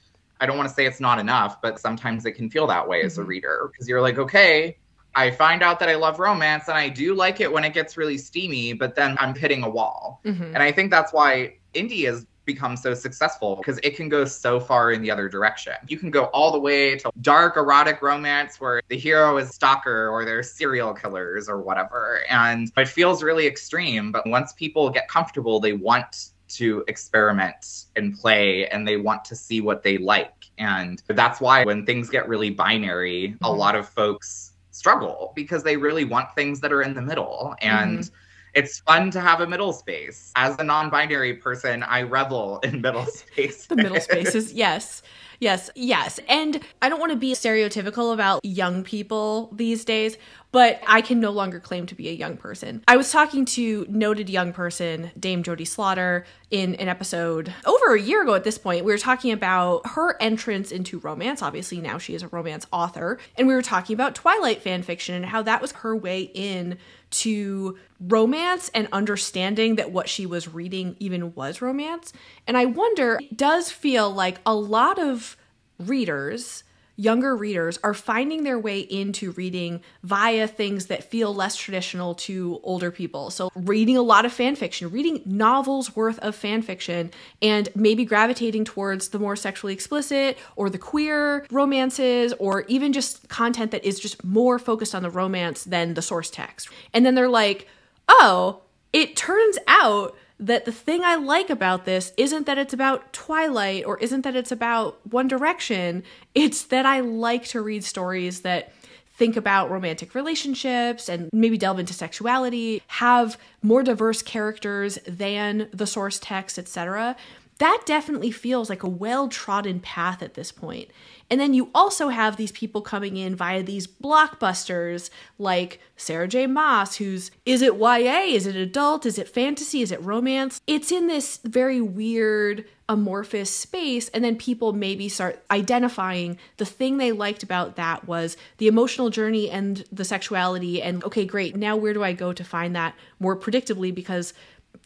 [0.41, 3.01] I don't want to say it's not enough, but sometimes it can feel that way
[3.01, 3.07] mm-hmm.
[3.07, 3.31] as a mm-hmm.
[3.31, 4.79] reader because you're like, okay,
[5.15, 7.97] I find out that I love romance and I do like it when it gets
[7.97, 10.21] really steamy, but then I'm hitting a wall.
[10.25, 10.55] Mm-hmm.
[10.55, 14.59] And I think that's why indie has become so successful because it can go so
[14.59, 15.75] far in the other direction.
[15.89, 20.09] You can go all the way to dark erotic romance where the hero is stalker
[20.09, 22.21] or they're serial killers or whatever.
[22.29, 28.19] And it feels really extreme, but once people get comfortable, they want to experiment and
[28.19, 30.35] play and they want to see what they like.
[30.59, 33.45] And that's why when things get really binary, mm-hmm.
[33.45, 34.50] a lot of folks
[34.81, 37.55] struggle because they really want things that are in the middle.
[37.61, 38.15] And mm-hmm
[38.55, 40.33] it's fun to have a middle space.
[40.37, 43.67] As a non-binary person, I revel in middle space.
[43.67, 45.03] the middle spaces, yes.
[45.39, 46.21] Yes, yes.
[46.29, 50.19] And I don't want to be stereotypical about young people these days,
[50.53, 52.83] but I can no longer claim to be a young person.
[52.89, 58.01] I was talking to noted young person Dame Jodie Slaughter in an episode over a
[58.01, 58.85] year ago at this point.
[58.85, 61.43] We were talking about her entrance into romance.
[61.43, 63.19] Obviously, now she is a romance author.
[63.39, 66.79] And we were talking about Twilight fan fiction and how that was her way in
[67.11, 72.13] to romance and understanding that what she was reading even was romance.
[72.47, 75.37] And I wonder, it does feel like a lot of
[75.79, 76.65] readers
[77.01, 82.61] younger readers are finding their way into reading via things that feel less traditional to
[82.63, 83.31] older people.
[83.31, 88.05] So, reading a lot of fan fiction, reading novels worth of fan fiction, and maybe
[88.05, 93.85] gravitating towards the more sexually explicit or the queer romances, or even just content that
[93.85, 96.69] is just more focused on the romance than the source text.
[96.93, 97.67] And then they're like,
[98.09, 98.61] oh,
[98.93, 103.85] it turns out that the thing I like about this isn't that it's about Twilight
[103.85, 106.03] or isn't that it's about One Direction.
[106.35, 108.73] It's that I like to read stories that
[109.21, 115.87] think about romantic relationships and maybe delve into sexuality, have more diverse characters than the
[115.87, 117.17] source text, etc.
[117.59, 120.89] That definitely feels like a well trodden path at this point.
[121.31, 126.47] And then you also have these people coming in via these blockbusters like Sarah J.
[126.47, 128.23] Maas, who's is it YA?
[128.23, 129.07] Is it adult?
[129.07, 129.81] Is it fantasy?
[129.81, 130.61] Is it romance?
[130.67, 136.97] It's in this very weird amorphous space and then people maybe start identifying the thing
[136.97, 141.77] they liked about that was the emotional journey and the sexuality and okay great now
[141.77, 144.35] where do i go to find that more predictably because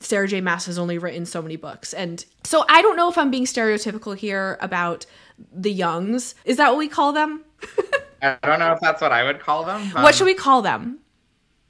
[0.00, 0.40] Sarah J.
[0.40, 1.94] Maas has only written so many books.
[1.94, 5.06] And so I don't know if I'm being stereotypical here about
[5.52, 6.34] the youngs.
[6.44, 7.44] Is that what we call them?
[8.22, 9.82] I don't know if that's what I would call them.
[9.94, 10.98] Um, what should we call them?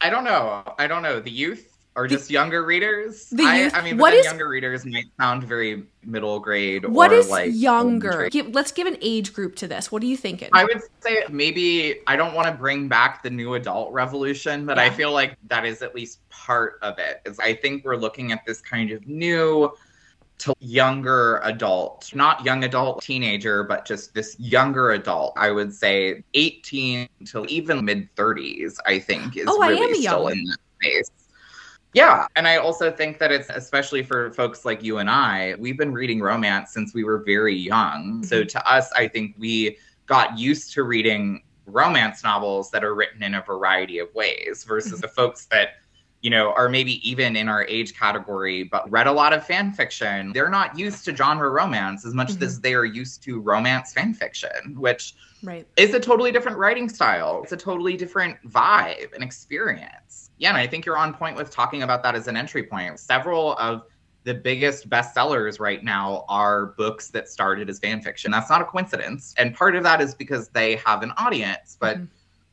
[0.01, 0.63] I don't know.
[0.79, 1.19] I don't know.
[1.21, 3.29] The youth or just younger readers?
[3.31, 3.75] The youth.
[3.75, 6.85] I, I mean, what is, younger readers might sound very middle grade.
[6.85, 8.29] What or is like younger?
[8.31, 9.93] Give, let's give an age group to this.
[9.93, 10.49] What are you thinking?
[10.53, 14.77] I would say maybe I don't want to bring back the new adult revolution, but
[14.77, 14.85] yeah.
[14.85, 17.21] I feel like that is at least part of it.
[17.25, 19.73] Is I think we're looking at this kind of new
[20.39, 25.33] to younger adult, not young adult teenager, but just this younger adult.
[25.37, 30.45] I would say 18 to even mid 30s, I think, is oh, really still in
[30.45, 31.11] that space.
[31.95, 32.27] Yeah.
[32.35, 35.93] And I also think that it's especially for folks like you and I, we've been
[35.93, 38.15] reading romance since we were very young.
[38.15, 38.23] Mm-hmm.
[38.25, 43.23] So to us, I think we got used to reading romance novels that are written
[43.23, 45.01] in a variety of ways versus mm-hmm.
[45.03, 45.77] the folks that
[46.25, 49.71] you know are maybe even in our age category but read a lot of fan
[49.73, 52.45] fiction they're not used to genre romance as much mm-hmm.
[52.45, 55.67] as they are used to romance fan fiction which right.
[55.77, 60.59] is a totally different writing style it's a totally different vibe and experience yeah, and
[60.59, 62.99] I think you're on point with talking about that as an entry point.
[62.99, 63.85] Several of
[64.25, 68.31] the biggest bestsellers right now are books that started as fan fiction.
[68.31, 69.35] That's not a coincidence.
[69.37, 72.07] And part of that is because they have an audience, but mm-hmm.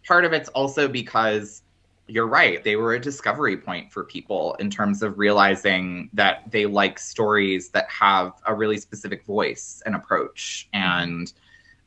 [0.05, 1.63] part of it's also because
[2.11, 2.61] you're right.
[2.61, 7.69] They were a discovery point for people in terms of realizing that they like stories
[7.69, 11.31] that have a really specific voice and approach and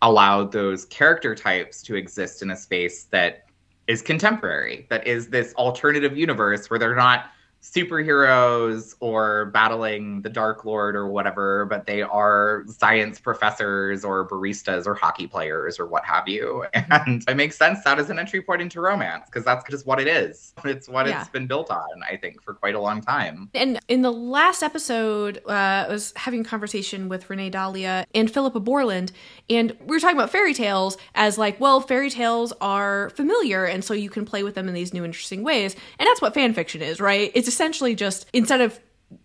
[0.01, 3.45] allow those character types to exist in a space that
[3.87, 7.27] is contemporary, that is this alternative universe where they're not
[7.65, 14.87] superheroes or battling the Dark Lord or whatever, but they are science professors or baristas
[14.87, 16.65] or hockey players or what have you.
[16.91, 20.01] And it makes sense that is an entry point into romance because that's just what
[20.01, 20.53] it is.
[20.65, 21.21] It's what yeah.
[21.21, 23.49] it's been built on, I think, for quite a long time.
[23.55, 28.31] And in the last episode, uh, I was having a conversation with Renee Dahlia and
[28.31, 29.12] Philippa Borland,
[29.49, 33.85] and we were talking about fairy tales as like, well, fairy tales are familiar, and
[33.85, 35.77] so you can play with them in these new interesting ways.
[35.99, 37.31] And that's what fan fiction is, right?
[37.35, 38.81] It's essentially just instead of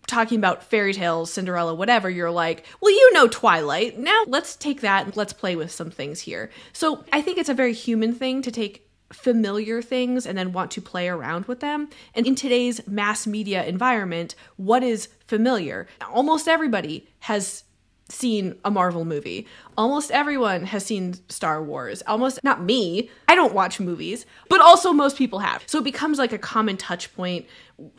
[0.06, 3.98] talking about fairy tales, Cinderella, whatever, you're like, well, you know Twilight.
[3.98, 6.50] Now let's take that and let's play with some things here.
[6.72, 10.70] So I think it's a very human thing to take familiar things and then want
[10.72, 11.88] to play around with them.
[12.14, 15.88] And in today's mass media environment, what is familiar?
[16.08, 17.64] Almost everybody has
[18.10, 19.46] seen a Marvel movie.
[19.76, 22.02] Almost everyone has seen Star Wars.
[22.06, 25.62] Almost, not me, I don't watch movies, but also most people have.
[25.66, 27.46] So it becomes like a common touch point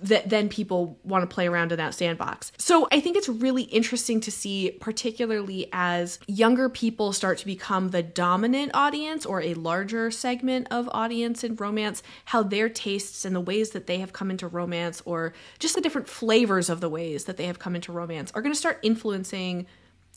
[0.04, 2.52] that then people want to play around in that sandbox.
[2.58, 7.90] So I think it's really interesting to see, particularly as younger people start to become
[7.90, 13.36] the dominant audience or a larger segment of audience in romance, how their tastes and
[13.36, 16.90] the ways that they have come into romance or just the different flavors of the
[16.90, 19.66] ways that they have come into romance are going to start influencing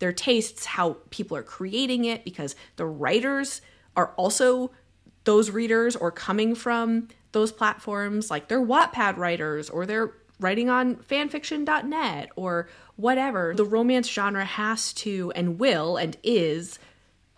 [0.04, 3.62] their tastes, how people are creating it, because the writers
[3.96, 4.70] are also
[5.24, 10.96] those readers or coming from those platforms, like they're Wattpad writers or they're writing on
[10.96, 16.78] fanfiction.net or whatever, the romance genre has to and will and is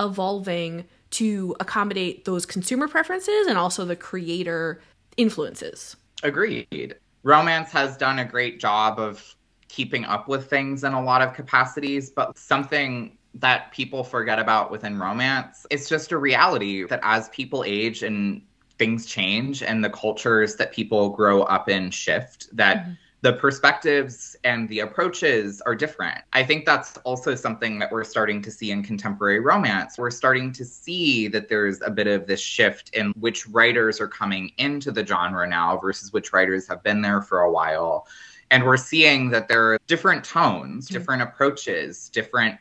[0.00, 4.82] evolving to accommodate those consumer preferences and also the creator
[5.16, 5.94] influences.
[6.24, 6.96] Agreed.
[7.22, 9.35] Romance has done a great job of
[9.68, 14.70] keeping up with things in a lot of capacities, but something that people forget about
[14.70, 18.42] within romance, it's just a reality that as people age and
[18.78, 22.92] things change and the cultures that people grow up in shift, that mm-hmm
[23.26, 26.18] the perspectives and the approaches are different.
[26.32, 29.98] I think that's also something that we're starting to see in contemporary romance.
[29.98, 34.06] We're starting to see that there's a bit of this shift in which writers are
[34.06, 38.06] coming into the genre now versus which writers have been there for a while.
[38.50, 40.94] And we're seeing that there are different tones, mm-hmm.
[40.94, 42.58] different approaches, different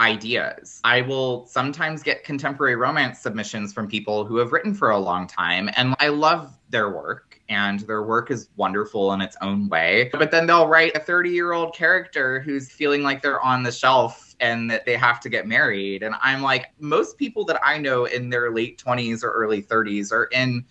[0.00, 0.80] ideas.
[0.82, 5.26] I will sometimes get contemporary romance submissions from people who have written for a long
[5.26, 10.08] time, and I love their work and their work is wonderful in its own way.
[10.12, 13.72] But then they'll write a 30 year old character who's feeling like they're on the
[13.72, 16.02] shelf and that they have to get married.
[16.02, 20.12] And I'm like, most people that I know in their late 20s or early 30s
[20.12, 20.64] are in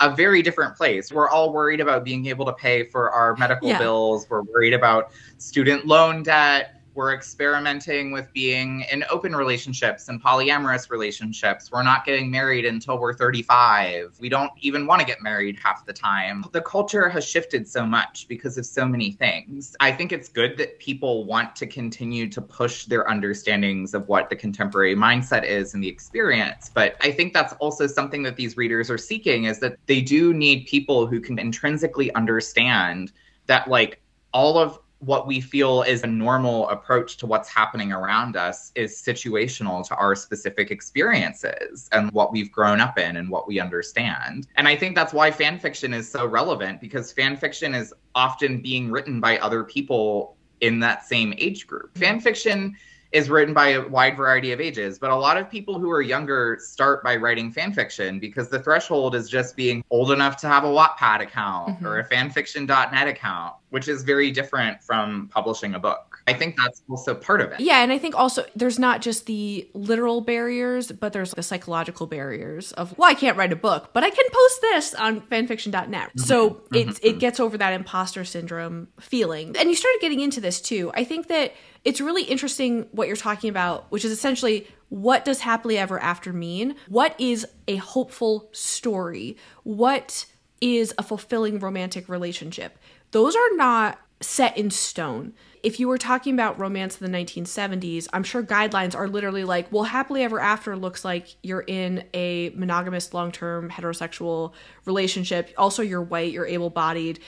[0.00, 1.12] a very different place.
[1.12, 3.78] We're all worried about being able to pay for our medical yeah.
[3.78, 10.22] bills, we're worried about student loan debt we're experimenting with being in open relationships and
[10.22, 11.70] polyamorous relationships.
[11.70, 14.16] We're not getting married until we're 35.
[14.20, 16.44] We don't even want to get married half the time.
[16.52, 19.74] The culture has shifted so much because of so many things.
[19.80, 24.28] I think it's good that people want to continue to push their understandings of what
[24.28, 26.70] the contemporary mindset is and the experience.
[26.72, 30.34] But I think that's also something that these readers are seeking is that they do
[30.34, 33.12] need people who can intrinsically understand
[33.46, 34.00] that like
[34.32, 38.94] all of what we feel is a normal approach to what's happening around us is
[38.94, 44.46] situational to our specific experiences and what we've grown up in and what we understand.
[44.54, 48.62] And I think that's why fan fiction is so relevant because fan fiction is often
[48.62, 51.98] being written by other people in that same age group.
[51.98, 52.76] Fan fiction
[53.12, 56.00] is written by a wide variety of ages, but a lot of people who are
[56.00, 60.48] younger start by writing fan fiction because the threshold is just being old enough to
[60.48, 61.86] have a Wattpad account mm-hmm.
[61.86, 66.11] or a fanfiction.net account, which is very different from publishing a book.
[66.26, 67.60] I think that's also part of it.
[67.60, 72.06] Yeah, and I think also there's not just the literal barriers, but there's the psychological
[72.06, 75.88] barriers of well, I can't write a book, but I can post this on fanfiction.net.
[75.90, 76.20] Mm-hmm.
[76.20, 76.74] So mm-hmm.
[76.90, 79.56] it it gets over that imposter syndrome feeling.
[79.58, 80.90] And you started getting into this too.
[80.94, 81.54] I think that
[81.84, 86.32] it's really interesting what you're talking about, which is essentially what does happily ever after
[86.32, 86.76] mean?
[86.88, 89.36] What is a hopeful story?
[89.64, 90.26] What
[90.60, 92.78] is a fulfilling romantic relationship?
[93.10, 95.32] Those are not set in stone.
[95.62, 99.70] If you were talking about romance in the 1970s, I'm sure guidelines are literally like,
[99.70, 104.52] well, happily ever after looks like you're in a monogamous, long term heterosexual
[104.84, 105.52] relationship.
[105.56, 107.20] Also, you're white, you're able bodied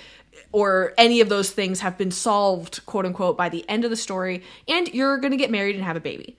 [0.53, 3.97] or any of those things have been solved, quote unquote, by the end of the
[3.97, 6.37] story, and you're gonna get married and have a baby.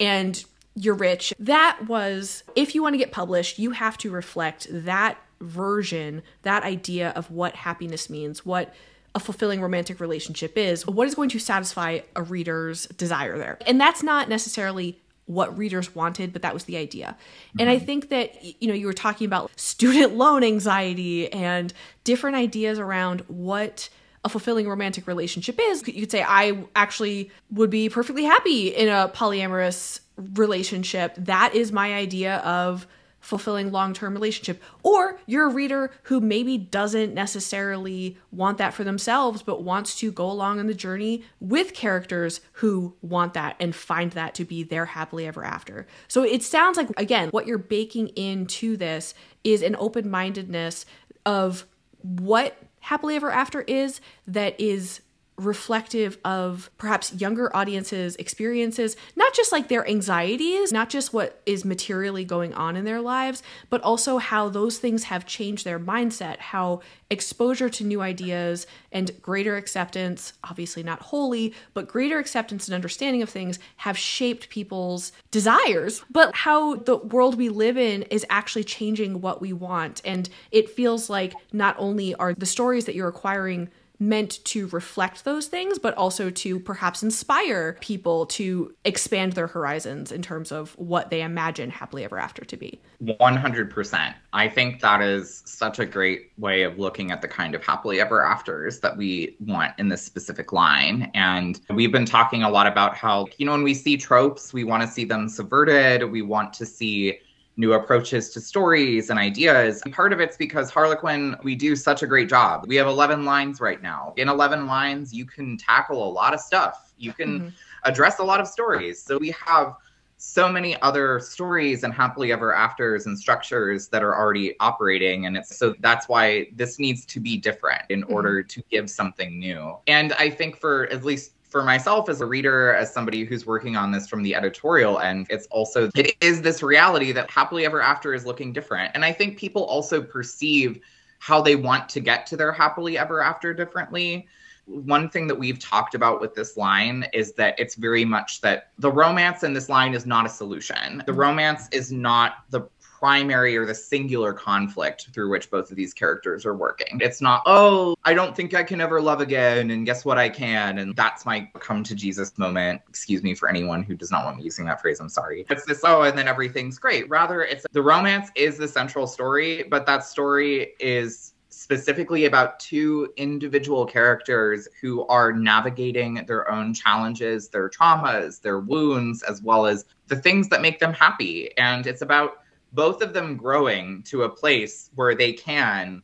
[0.00, 0.44] And
[0.74, 1.32] you're rich.
[1.38, 6.62] That was, if you want to get published, you have to reflect that version, that
[6.64, 8.74] idea of what happiness means, what
[9.16, 13.58] a fulfilling romantic relationship is, what is going to satisfy a reader's desire there.
[13.66, 17.16] And that's not necessarily what readers wanted, but that was the idea.
[17.16, 17.60] Mm-hmm.
[17.60, 17.86] And I mm-hmm.
[17.86, 21.72] think that, you know, you were talking about student loan anxiety and
[22.04, 23.88] different ideas around what
[24.22, 25.86] a fulfilling romantic relationship is.
[25.88, 30.00] You could say, I actually would be perfectly happy in a polyamorous
[30.34, 31.14] relationship.
[31.16, 32.86] That is my idea of
[33.26, 34.62] fulfilling long term relationship.
[34.84, 40.12] Or you're a reader who maybe doesn't necessarily want that for themselves, but wants to
[40.12, 44.62] go along on the journey with characters who want that and find that to be
[44.62, 45.88] their happily ever after.
[46.06, 49.12] So it sounds like, again, what you're baking into this
[49.42, 50.86] is an open mindedness
[51.24, 51.66] of
[52.02, 55.00] what happily ever after is that is
[55.36, 61.64] reflective of perhaps younger audiences' experiences, not just like their anxieties, not just what is
[61.64, 66.38] materially going on in their lives, but also how those things have changed their mindset,
[66.38, 66.80] how
[67.10, 73.22] exposure to new ideas and greater acceptance, obviously not wholly, but greater acceptance and understanding
[73.22, 78.64] of things have shaped people's desires, but how the world we live in is actually
[78.64, 80.00] changing what we want.
[80.04, 83.68] And it feels like not only are the stories that you're acquiring
[83.98, 90.12] meant to reflect those things, but also to perhaps inspire people to expand their horizons
[90.12, 92.80] in terms of what they imagine happily ever after to be.
[93.02, 94.14] 100%.
[94.32, 98.00] I think that is such a great way of looking at the kind of happily
[98.00, 101.10] ever afters that we want in this specific line.
[101.14, 104.64] And we've been talking a lot about how, you know, when we see tropes, we
[104.64, 106.10] want to see them subverted.
[106.10, 107.18] We want to see
[107.56, 109.82] new approaches to stories and ideas.
[109.92, 112.66] Part of it's because Harlequin, we do such a great job.
[112.66, 114.12] We have 11 lines right now.
[114.16, 117.48] In 11 lines, you can tackle a lot of stuff, you can mm-hmm.
[117.84, 119.02] address a lot of stories.
[119.02, 119.76] So we have
[120.18, 125.36] so many other stories and happily ever afters and structures that are already operating and
[125.36, 128.14] it's so that's why this needs to be different in mm-hmm.
[128.14, 132.26] order to give something new and i think for at least for myself as a
[132.26, 136.42] reader, as somebody who's working on this from the editorial end, it's also, it is
[136.42, 138.92] this reality that happily ever after is looking different.
[138.94, 140.80] And I think people also perceive
[141.18, 144.26] how they want to get to their happily ever after differently.
[144.66, 148.72] One thing that we've talked about with this line is that it's very much that
[148.78, 151.02] the romance in this line is not a solution.
[151.06, 152.62] The romance is not the
[153.06, 156.98] primary or the singular conflict through which both of these characters are working.
[157.00, 160.28] It's not, oh, I don't think I can ever love again, and guess what, I
[160.28, 160.78] can.
[160.78, 162.82] And that's my come to Jesus moment.
[162.88, 165.46] Excuse me for anyone who does not want me using that phrase, I'm sorry.
[165.48, 167.08] It's this, oh, and then everything's great.
[167.08, 173.12] Rather, it's the romance is the central story, but that story is specifically about two
[173.16, 179.84] individual characters who are navigating their own challenges, their traumas, their wounds, as well as
[180.08, 181.56] the things that make them happy.
[181.56, 182.38] And it's about
[182.72, 186.02] both of them growing to a place where they can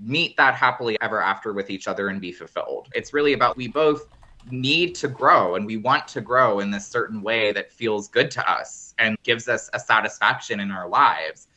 [0.00, 2.88] meet that happily ever after with each other and be fulfilled.
[2.94, 4.06] It's really about we both
[4.50, 8.30] need to grow and we want to grow in this certain way that feels good
[8.32, 11.48] to us and gives us a satisfaction in our lives.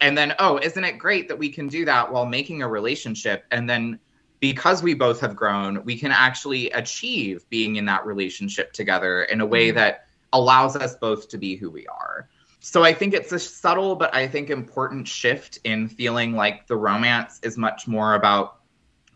[0.00, 3.44] And then, oh, isn't it great that we can do that while making a relationship?
[3.50, 4.00] And then,
[4.40, 9.40] because we both have grown, we can actually achieve being in that relationship together in
[9.40, 9.76] a way mm-hmm.
[9.76, 12.28] that allows us both to be who we are
[12.64, 16.76] so I think it's a subtle but I think important shift in feeling like the
[16.76, 18.60] romance is much more about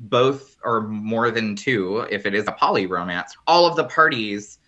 [0.00, 4.58] both or more than two, if it is a poly romance, all of the parties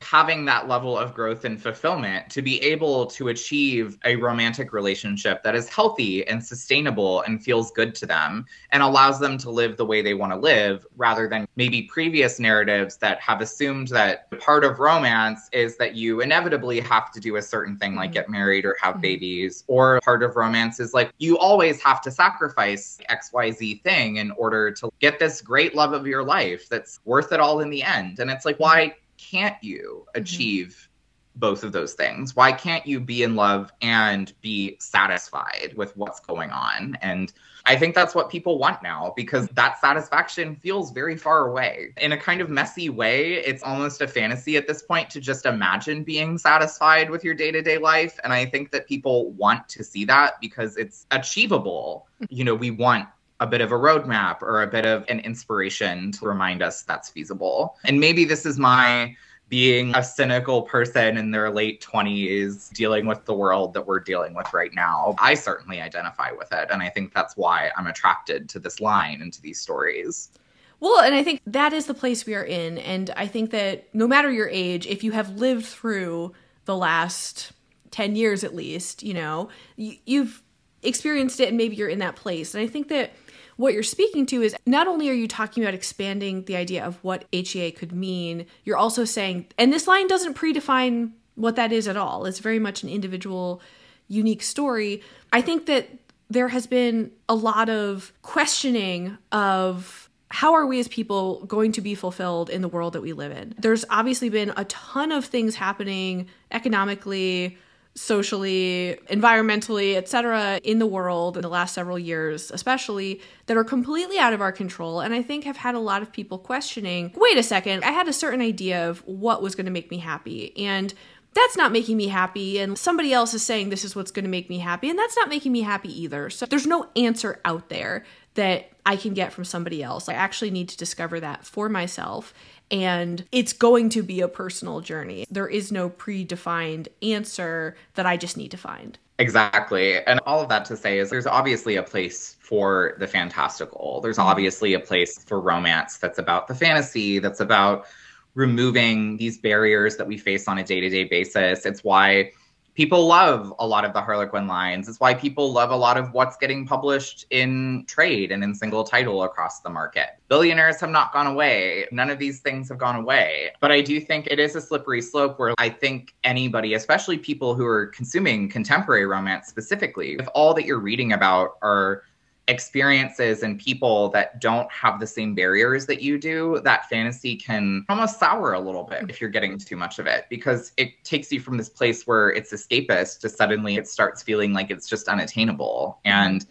[0.00, 5.42] having that level of growth and fulfillment to be able to achieve a romantic relationship
[5.42, 9.76] that is healthy and sustainable and feels good to them and allows them to live
[9.76, 14.30] the way they want to live rather than maybe previous narratives that have assumed that
[14.40, 18.14] part of romance is that you inevitably have to do a certain thing like mm-hmm.
[18.14, 19.02] get married or have mm-hmm.
[19.02, 24.30] babies or part of romance is like you always have to sacrifice xyz thing in
[24.32, 27.82] order to get this great love of your life that's worth it all in the
[27.82, 30.20] end and it's like why can't you mm-hmm.
[30.20, 31.40] achieve mm-hmm.
[31.40, 32.34] both of those things?
[32.34, 36.96] Why can't you be in love and be satisfied with what's going on?
[37.02, 37.32] And
[37.66, 39.54] I think that's what people want now because mm-hmm.
[39.54, 41.92] that satisfaction feels very far away.
[41.98, 45.46] In a kind of messy way, it's almost a fantasy at this point to just
[45.46, 48.18] imagine being satisfied with your day to day life.
[48.24, 52.06] And I think that people want to see that because it's achievable.
[52.22, 52.34] Mm-hmm.
[52.34, 53.08] You know, we want
[53.40, 57.08] a bit of a roadmap or a bit of an inspiration to remind us that's
[57.08, 57.76] feasible.
[57.84, 59.16] And maybe this is my
[59.48, 64.32] being a cynical person in their late 20s dealing with the world that we're dealing
[64.32, 65.16] with right now.
[65.18, 66.68] I certainly identify with it.
[66.70, 70.30] And I think that's why I'm attracted to this line and to these stories.
[70.78, 72.78] Well, and I think that is the place we are in.
[72.78, 76.32] And I think that no matter your age, if you have lived through
[76.64, 77.50] the last
[77.90, 80.42] 10 years at least, you know, you've
[80.82, 82.54] experienced it and maybe you're in that place.
[82.54, 83.12] And I think that
[83.60, 86.96] what you're speaking to is not only are you talking about expanding the idea of
[87.04, 91.86] what HEA could mean, you're also saying, and this line doesn't predefine what that is
[91.86, 92.24] at all.
[92.24, 93.60] It's very much an individual,
[94.08, 95.02] unique story.
[95.30, 95.90] I think that
[96.30, 101.82] there has been a lot of questioning of how are we as people going to
[101.82, 103.54] be fulfilled in the world that we live in?
[103.58, 107.58] There's obviously been a ton of things happening economically,
[107.94, 110.60] socially, environmentally, etc.
[110.62, 114.52] in the world in the last several years, especially that are completely out of our
[114.52, 117.90] control and I think have had a lot of people questioning, wait a second, I
[117.90, 120.94] had a certain idea of what was going to make me happy and
[121.32, 124.30] that's not making me happy and somebody else is saying this is what's going to
[124.30, 126.30] make me happy and that's not making me happy either.
[126.30, 130.08] So there's no answer out there that I can get from somebody else.
[130.08, 132.34] I actually need to discover that for myself
[132.70, 135.26] and it's going to be a personal journey.
[135.30, 138.98] There is no predefined answer that I just need to find.
[139.18, 140.02] Exactly.
[140.06, 144.00] And all of that to say is there's obviously a place for the fantastical.
[144.00, 144.28] There's mm-hmm.
[144.28, 147.86] obviously a place for romance that's about the fantasy, that's about
[148.34, 151.66] removing these barriers that we face on a day to day basis.
[151.66, 152.32] It's why
[152.74, 154.88] people love a lot of the Harlequin lines.
[154.88, 158.84] It's why people love a lot of what's getting published in trade and in single
[158.84, 160.18] title across the market.
[160.28, 161.86] Billionaires have not gone away.
[161.92, 163.50] None of these things have gone away.
[163.60, 167.54] But I do think it is a slippery slope where I think anybody, especially people
[167.54, 172.04] who are consuming contemporary romance specifically, if all that you're reading about are
[172.48, 177.84] experiences and people that don't have the same barriers that you do, that fantasy can
[177.88, 181.30] almost sour a little bit if you're getting too much of it because it takes
[181.30, 185.08] you from this place where it's escapist to suddenly it starts feeling like it's just
[185.08, 186.00] unattainable.
[186.04, 186.44] And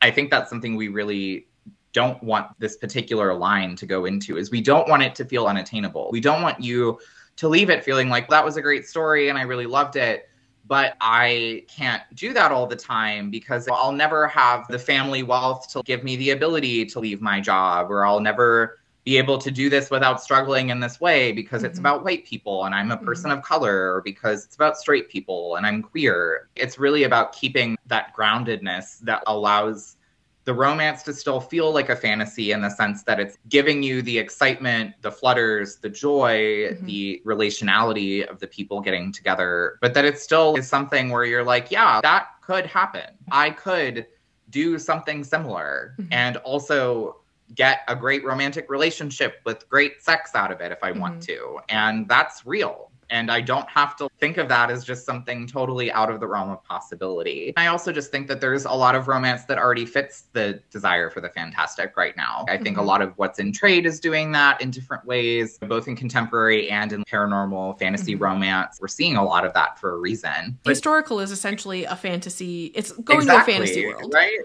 [0.00, 1.48] I think that's something we really
[1.92, 5.46] don't want this particular line to go into is we don't want it to feel
[5.46, 6.08] unattainable.
[6.10, 6.98] We don't want you
[7.36, 10.28] to leave it feeling like that was a great story and I really loved it
[10.66, 15.68] but I can't do that all the time because I'll never have the family wealth
[15.72, 19.50] to give me the ability to leave my job, or I'll never be able to
[19.50, 21.70] do this without struggling in this way because mm-hmm.
[21.70, 23.38] it's about white people and I'm a person mm-hmm.
[23.40, 26.48] of color, or because it's about straight people and I'm queer.
[26.54, 29.96] It's really about keeping that groundedness that allows
[30.44, 34.02] the romance to still feel like a fantasy in the sense that it's giving you
[34.02, 36.86] the excitement, the flutters, the joy, mm-hmm.
[36.86, 41.44] the relationality of the people getting together, but that it still is something where you're
[41.44, 43.16] like, yeah, that could happen.
[43.30, 44.06] I could
[44.50, 46.12] do something similar mm-hmm.
[46.12, 47.16] and also
[47.54, 51.00] get a great romantic relationship with great sex out of it if I mm-hmm.
[51.00, 51.60] want to.
[51.68, 52.91] And that's real.
[53.12, 56.26] And I don't have to think of that as just something totally out of the
[56.26, 57.52] realm of possibility.
[57.58, 61.10] I also just think that there's a lot of romance that already fits the desire
[61.10, 62.46] for the fantastic right now.
[62.48, 62.78] I think mm-hmm.
[62.80, 66.70] a lot of what's in trade is doing that in different ways, both in contemporary
[66.70, 68.24] and in paranormal fantasy mm-hmm.
[68.24, 68.78] romance.
[68.80, 70.58] We're seeing a lot of that for a reason.
[70.64, 74.14] Historical is essentially a fantasy, it's going exactly, to a fantasy world.
[74.14, 74.38] Right?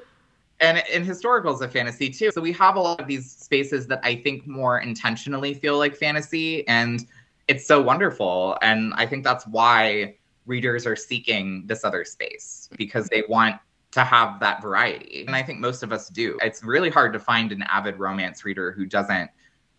[0.59, 3.85] and and historical is a fantasy too so we have a lot of these spaces
[3.87, 7.05] that i think more intentionally feel like fantasy and
[7.47, 8.57] it's so wonderful.
[8.61, 13.55] And I think that's why readers are seeking this other space because they want
[13.91, 15.25] to have that variety.
[15.25, 16.37] And I think most of us do.
[16.41, 19.29] It's really hard to find an avid romance reader who doesn't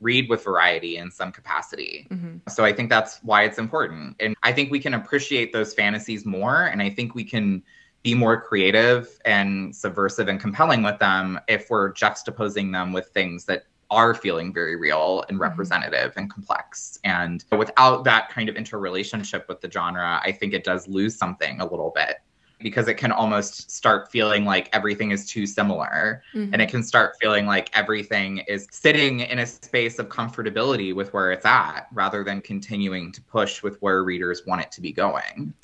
[0.00, 2.06] read with variety in some capacity.
[2.10, 2.38] Mm-hmm.
[2.48, 4.16] So I think that's why it's important.
[4.20, 6.66] And I think we can appreciate those fantasies more.
[6.66, 7.62] And I think we can
[8.02, 13.44] be more creative and subversive and compelling with them if we're juxtaposing them with things
[13.46, 15.42] that are feeling very real and mm-hmm.
[15.42, 16.98] representative and complex.
[17.04, 21.60] And without that kind of interrelationship with the genre, I think it does lose something
[21.60, 22.18] a little bit
[22.60, 26.52] because it can almost start feeling like everything is too similar mm-hmm.
[26.52, 31.12] and it can start feeling like everything is sitting in a space of comfortability with
[31.12, 34.92] where it's at rather than continuing to push with where readers want it to be
[34.92, 35.54] going.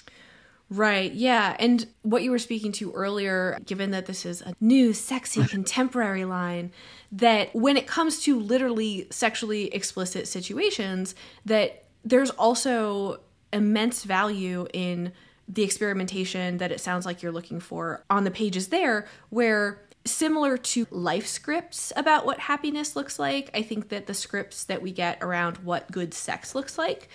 [0.70, 1.12] Right.
[1.12, 1.56] Yeah.
[1.58, 6.24] And what you were speaking to earlier, given that this is a new, sexy, contemporary
[6.24, 6.72] line,
[7.12, 13.20] that when it comes to literally sexually explicit situations, that there's also
[13.52, 15.12] immense value in
[15.48, 20.56] the experimentation that it sounds like you're looking for on the pages there, where similar
[20.58, 24.92] to life scripts about what happiness looks like, I think that the scripts that we
[24.92, 27.08] get around what good sex looks like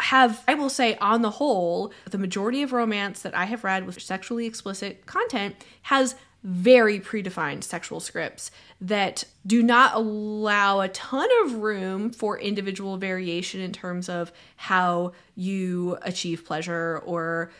[0.00, 3.86] have, I will say, on the whole, the majority of romance that I have read
[3.86, 11.28] with sexually explicit content has very predefined sexual scripts that do not allow a ton
[11.44, 17.50] of room for individual variation in terms of how you achieve pleasure or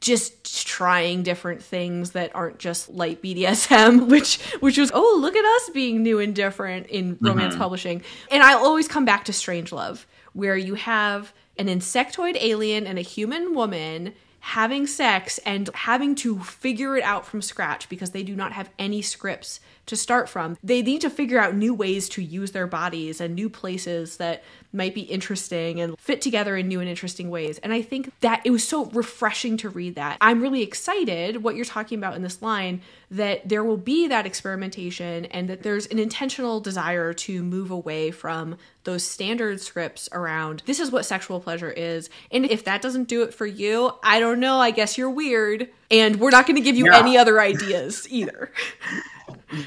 [0.00, 5.44] just trying different things that aren't just light BDSM which which was oh look at
[5.44, 7.62] us being new and different in romance mm-hmm.
[7.62, 12.86] publishing and I'll always come back to Strange Love where you have an insectoid alien
[12.86, 18.10] and a human woman having sex and having to figure it out from scratch because
[18.10, 19.60] they do not have any scripts
[19.90, 20.56] to start from.
[20.64, 24.42] They need to figure out new ways to use their bodies and new places that
[24.72, 27.58] might be interesting and fit together in new and interesting ways.
[27.58, 30.16] And I think that it was so refreshing to read that.
[30.20, 32.80] I'm really excited what you're talking about in this line
[33.10, 38.12] that there will be that experimentation and that there's an intentional desire to move away
[38.12, 42.08] from those standard scripts around this is what sexual pleasure is.
[42.30, 45.68] And if that doesn't do it for you, I don't know, I guess you're weird.
[45.90, 46.98] And we're not going to give you yeah.
[46.98, 48.52] any other ideas either.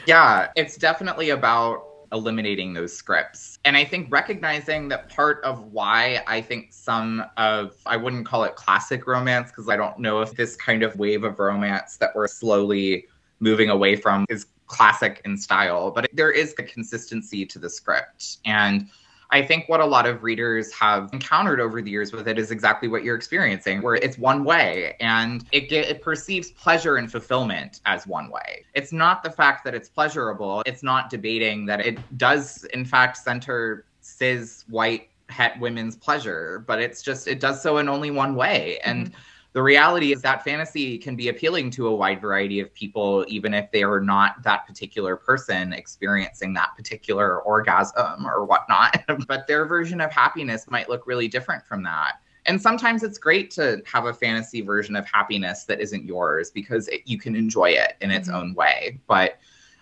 [0.05, 3.57] yeah, it's definitely about eliminating those scripts.
[3.65, 8.43] And I think recognizing that part of why I think some of, I wouldn't call
[8.43, 12.15] it classic romance, because I don't know if this kind of wave of romance that
[12.15, 13.07] we're slowly
[13.39, 18.37] moving away from is classic in style, but there is a consistency to the script.
[18.45, 18.89] And
[19.33, 22.51] I think what a lot of readers have encountered over the years with it is
[22.51, 27.11] exactly what you're experiencing, where it's one way and it, get, it perceives pleasure and
[27.11, 28.63] fulfillment as one way.
[28.75, 33.17] It's not the fact that it's pleasurable, it's not debating that it does, in fact,
[33.17, 38.35] center cis white het women's pleasure, but it's just, it does so in only one
[38.35, 38.77] way.
[38.83, 39.19] And mm-hmm
[39.53, 43.53] the reality is that fantasy can be appealing to a wide variety of people, even
[43.53, 49.03] if they are not that particular person experiencing that particular orgasm or whatnot.
[49.27, 52.13] but their version of happiness might look really different from that.
[52.47, 56.87] And sometimes it's great to have a fantasy version of happiness that isn't yours because
[56.87, 58.37] it, you can enjoy it in its mm-hmm.
[58.37, 58.99] own way.
[59.07, 59.37] But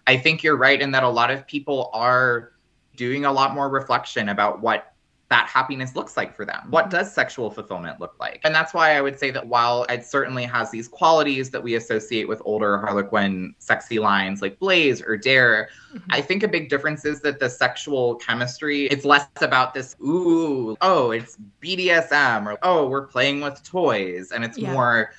[0.05, 2.51] I think you're right in that a lot of people are
[2.97, 4.90] doing a lot more reflection about what
[5.31, 6.67] that happiness looks like for them.
[6.69, 8.41] What does sexual fulfillment look like?
[8.43, 11.75] And that's why I would say that while it certainly has these qualities that we
[11.75, 16.05] associate with older Harlequin sexy lines like Blaze or Dare, mm-hmm.
[16.09, 20.75] I think a big difference is that the sexual chemistry, it's less about this, ooh,
[20.81, 24.33] oh, it's BDSM or oh, we're playing with toys.
[24.33, 24.73] And it's yeah.
[24.73, 25.13] more,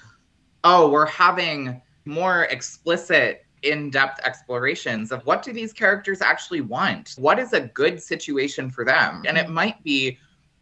[0.62, 7.14] oh, we're having more explicit in-depth explorations of what do these characters actually want?
[7.16, 9.22] What is a good situation for them?
[9.26, 9.54] And it mm-hmm.
[9.54, 10.18] might be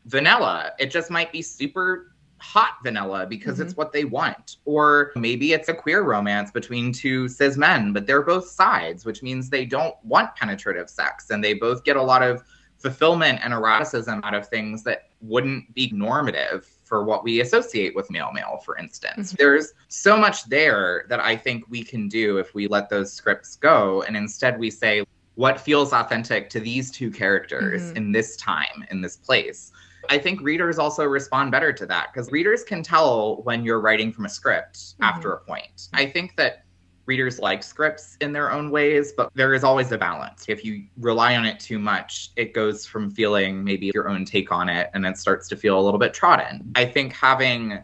[0.06, 0.72] vanilla.
[0.78, 3.68] It just might be super hot vanilla because mm-hmm.
[3.68, 4.56] it's what they want.
[4.64, 9.22] Or maybe it's a queer romance between two cis men but they're both sides which
[9.22, 11.30] means they don't want penetrative sex.
[11.30, 12.42] And they both get a lot of
[12.78, 18.10] fulfillment and eroticism out of things that wouldn't be normative for what we associate with
[18.10, 19.28] male male, for instance.
[19.28, 19.36] Mm-hmm.
[19.38, 23.54] There's so much there that I think we can do if we let those scripts
[23.54, 24.02] go.
[24.02, 25.04] And instead we say,
[25.36, 27.96] what feels authentic to these two characters mm-hmm.
[27.96, 29.70] in this time, in this place?
[30.08, 34.12] I think readers also respond better to that because readers can tell when you're writing
[34.12, 35.04] from a script mm-hmm.
[35.04, 35.88] after a point.
[35.92, 36.64] I think that
[37.10, 40.44] readers like scripts in their own ways, but there is always a balance.
[40.46, 44.52] If you rely on it too much, it goes from feeling maybe your own take
[44.52, 46.70] on it and it starts to feel a little bit trodden.
[46.76, 47.82] I think having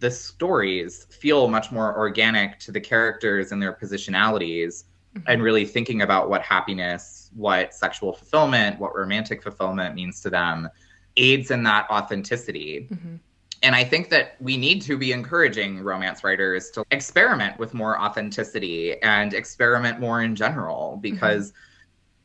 [0.00, 5.20] the stories feel much more organic to the characters and their positionalities mm-hmm.
[5.28, 10.68] and really thinking about what happiness, what sexual fulfillment, what romantic fulfillment means to them
[11.16, 12.88] aids in that authenticity.
[12.90, 13.14] Mm-hmm
[13.64, 17.98] and I think that we need to be encouraging romance writers to experiment with more
[17.98, 21.58] authenticity and experiment more in general because mm-hmm.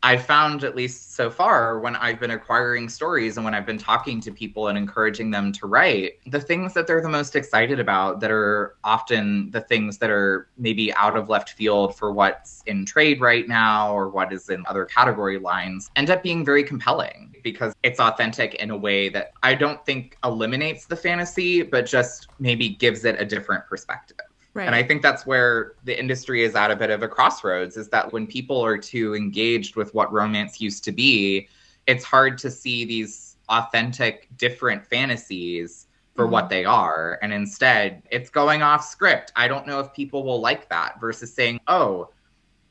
[0.02, 3.78] I've found, at least so far, when I've been acquiring stories and when I've been
[3.78, 7.82] talking to people and encouraging them to write, the things that they're the most excited
[7.82, 12.64] about that are often the things that are maybe out of left field for what's
[12.66, 16.64] in trade right now or what is in other category lines end up being very
[16.64, 21.86] compelling because it's authentic in a way that I don't think eliminates the fantasy, but
[21.86, 24.18] just maybe gives it a different perspective.
[24.54, 24.66] Right.
[24.66, 27.88] And I think that's where the industry is at a bit of a crossroads is
[27.90, 31.48] that when people are too engaged with what romance used to be,
[31.88, 36.34] it's hard to see these authentic, different fantasies for mm-hmm.
[36.34, 37.20] what they are.
[37.22, 39.32] And instead, it's going off script.
[39.36, 42.10] I don't know if people will like that versus saying, oh,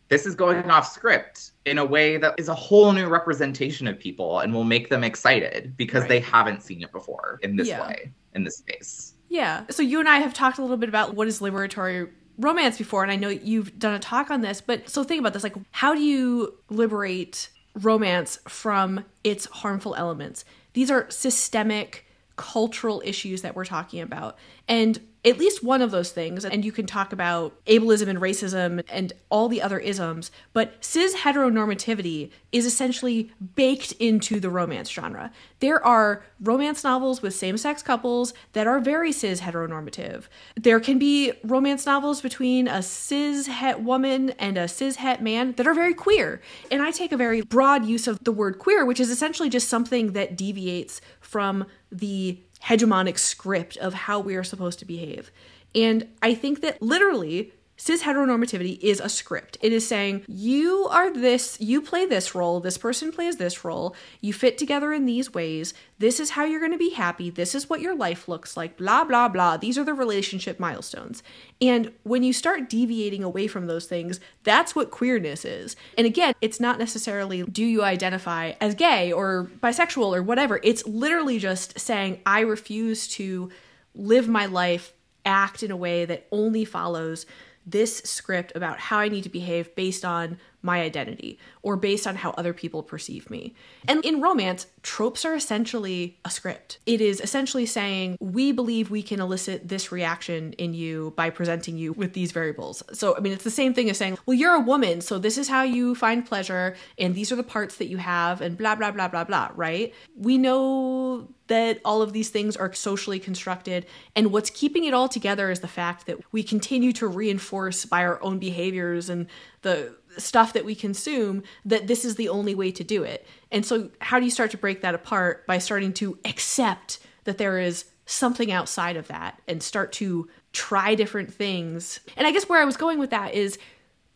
[0.08, 3.98] this is going off script in a way that is a whole new representation of
[3.98, 6.08] people and will make them excited because right.
[6.08, 7.86] they haven't seen it before in this yeah.
[7.86, 9.14] way, in this space.
[9.28, 9.64] Yeah.
[9.70, 13.02] So you and I have talked a little bit about what is liberatory romance before,
[13.02, 15.56] and I know you've done a talk on this, but so think about this like,
[15.72, 20.44] how do you liberate romance from its harmful elements?
[20.72, 22.06] These are systemic
[22.38, 24.38] cultural issues that we're talking about.
[24.66, 28.82] And at least one of those things, and you can talk about ableism and racism
[28.88, 35.32] and all the other isms, but cis heteronormativity is essentially baked into the romance genre.
[35.58, 40.24] There are romance novels with same sex couples that are very cis heteronormative.
[40.54, 45.52] There can be romance novels between a cis het woman and a cis het man
[45.52, 46.40] that are very queer.
[46.70, 49.68] And I take a very broad use of the word queer, which is essentially just
[49.68, 55.30] something that deviates from the hegemonic script of how we are supposed to behave.
[55.74, 59.56] And I think that literally cis heteronormativity is a script.
[59.62, 63.94] It is saying, you are this, you play this role, this person plays this role,
[64.20, 67.54] you fit together in these ways, this is how you're going to be happy, this
[67.54, 69.56] is what your life looks like, blah, blah, blah.
[69.56, 71.22] These are the relationship milestones.
[71.60, 75.76] And when you start deviating away from those things, that's what queerness is.
[75.96, 80.60] And again, it's not necessarily do you identify as gay or bisexual or whatever.
[80.64, 83.50] It's literally just saying, I refuse to
[83.94, 84.92] live my life,
[85.24, 87.26] act in a way that only follows
[87.70, 92.16] this script about how I need to behave based on my identity or based on
[92.16, 93.54] how other people perceive me.
[93.86, 96.78] And in romance, tropes are essentially a script.
[96.86, 101.76] It is essentially saying, we believe we can elicit this reaction in you by presenting
[101.76, 102.82] you with these variables.
[102.92, 105.38] So, I mean, it's the same thing as saying, well, you're a woman, so this
[105.38, 108.74] is how you find pleasure, and these are the parts that you have, and blah,
[108.74, 109.94] blah, blah, blah, blah, right?
[110.16, 113.86] We know that all of these things are socially constructed.
[114.14, 118.04] And what's keeping it all together is the fact that we continue to reinforce by
[118.04, 119.26] our own behaviors and
[119.62, 123.26] the stuff that we consume that this is the only way to do it.
[123.50, 125.46] And so, how do you start to break that apart?
[125.46, 130.94] By starting to accept that there is something outside of that and start to try
[130.94, 132.00] different things.
[132.16, 133.58] And I guess where I was going with that is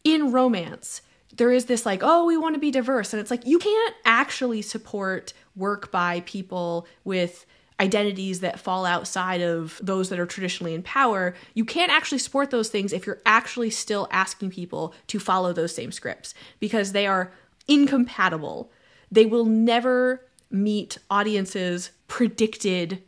[0.02, 1.02] in romance,
[1.36, 3.12] there is this like, oh, we want to be diverse.
[3.12, 7.46] And it's like, you can't actually support work by people with
[7.82, 12.50] identities that fall outside of those that are traditionally in power, you can't actually support
[12.50, 17.08] those things if you're actually still asking people to follow those same scripts because they
[17.08, 17.32] are
[17.66, 18.70] incompatible.
[19.10, 23.02] They will never meet audiences' predicted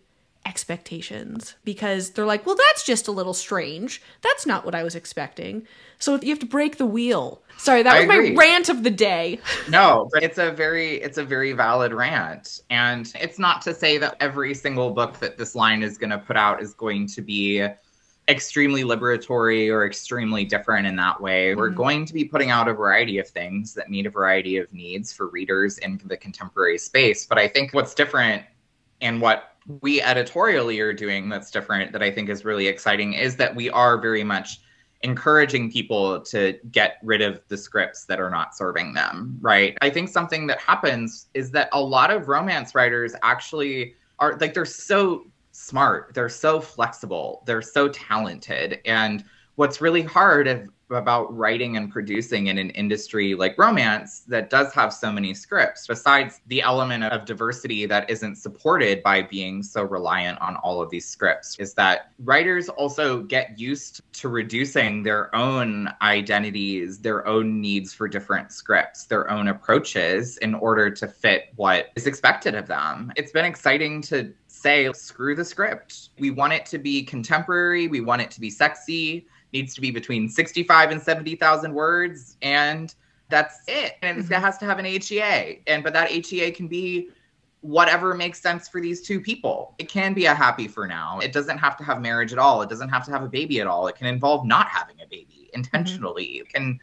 [0.46, 4.02] expectations because they're like, well, that's just a little strange.
[4.22, 5.66] That's not what I was expecting.
[5.98, 7.42] So you have to break the wheel.
[7.56, 9.40] Sorry, that was my rant of the day.
[9.68, 12.60] no, but it's a very it's a very valid rant.
[12.70, 16.18] And it's not to say that every single book that this line is going to
[16.18, 17.66] put out is going to be
[18.28, 21.50] extremely liberatory or extremely different in that way.
[21.50, 21.60] Mm-hmm.
[21.60, 24.72] We're going to be putting out a variety of things that meet a variety of
[24.72, 27.26] needs for readers in the contemporary space.
[27.26, 28.42] But I think what's different
[29.00, 33.36] and what we editorially are doing that's different that I think is really exciting is
[33.36, 34.60] that we are very much
[35.02, 39.76] encouraging people to get rid of the scripts that are not serving them, right?
[39.82, 44.54] I think something that happens is that a lot of romance writers actually are like
[44.54, 48.80] they're so smart, they're so flexible, they're so talented.
[48.86, 49.24] And
[49.56, 54.92] what's really hard about writing and producing in an industry like romance that does have
[54.92, 60.40] so many scripts, besides the element of diversity that isn't supported by being so reliant
[60.40, 65.88] on all of these scripts, is that writers also get used to reducing their own
[66.02, 71.90] identities, their own needs for different scripts, their own approaches in order to fit what
[71.96, 73.12] is expected of them.
[73.16, 76.10] It's been exciting to say, screw the script.
[76.18, 79.90] We want it to be contemporary, we want it to be sexy needs to be
[79.90, 82.94] between 65 and 70,000 words and
[83.30, 83.94] that's it.
[84.02, 84.32] And mm-hmm.
[84.32, 85.62] it has to have an HEA.
[85.66, 87.08] And but that HEA can be
[87.60, 89.74] whatever makes sense for these two people.
[89.78, 91.18] It can be a happy for now.
[91.20, 92.60] It doesn't have to have marriage at all.
[92.60, 93.86] It doesn't have to have a baby at all.
[93.86, 96.26] It can involve not having a baby intentionally.
[96.26, 96.42] Mm-hmm.
[96.42, 96.80] It can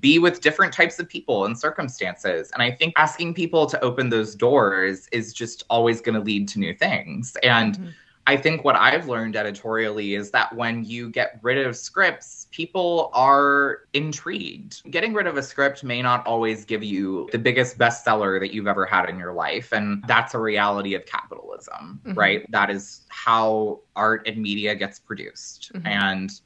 [0.00, 2.50] be with different types of people and circumstances.
[2.54, 6.48] And I think asking people to open those doors is just always going to lead
[6.48, 7.36] to new things.
[7.42, 7.88] And mm-hmm
[8.28, 13.10] I think what I've learned editorially is that when you get rid of scripts, people
[13.14, 14.82] are intrigued.
[14.90, 18.66] Getting rid of a script may not always give you the biggest bestseller that you've
[18.66, 19.72] ever had in your life.
[19.72, 22.12] And that's a reality of capitalism, mm-hmm.
[22.12, 22.44] right?
[22.50, 25.72] That is how art and media gets produced.
[25.72, 25.86] Mm-hmm.
[25.86, 26.40] And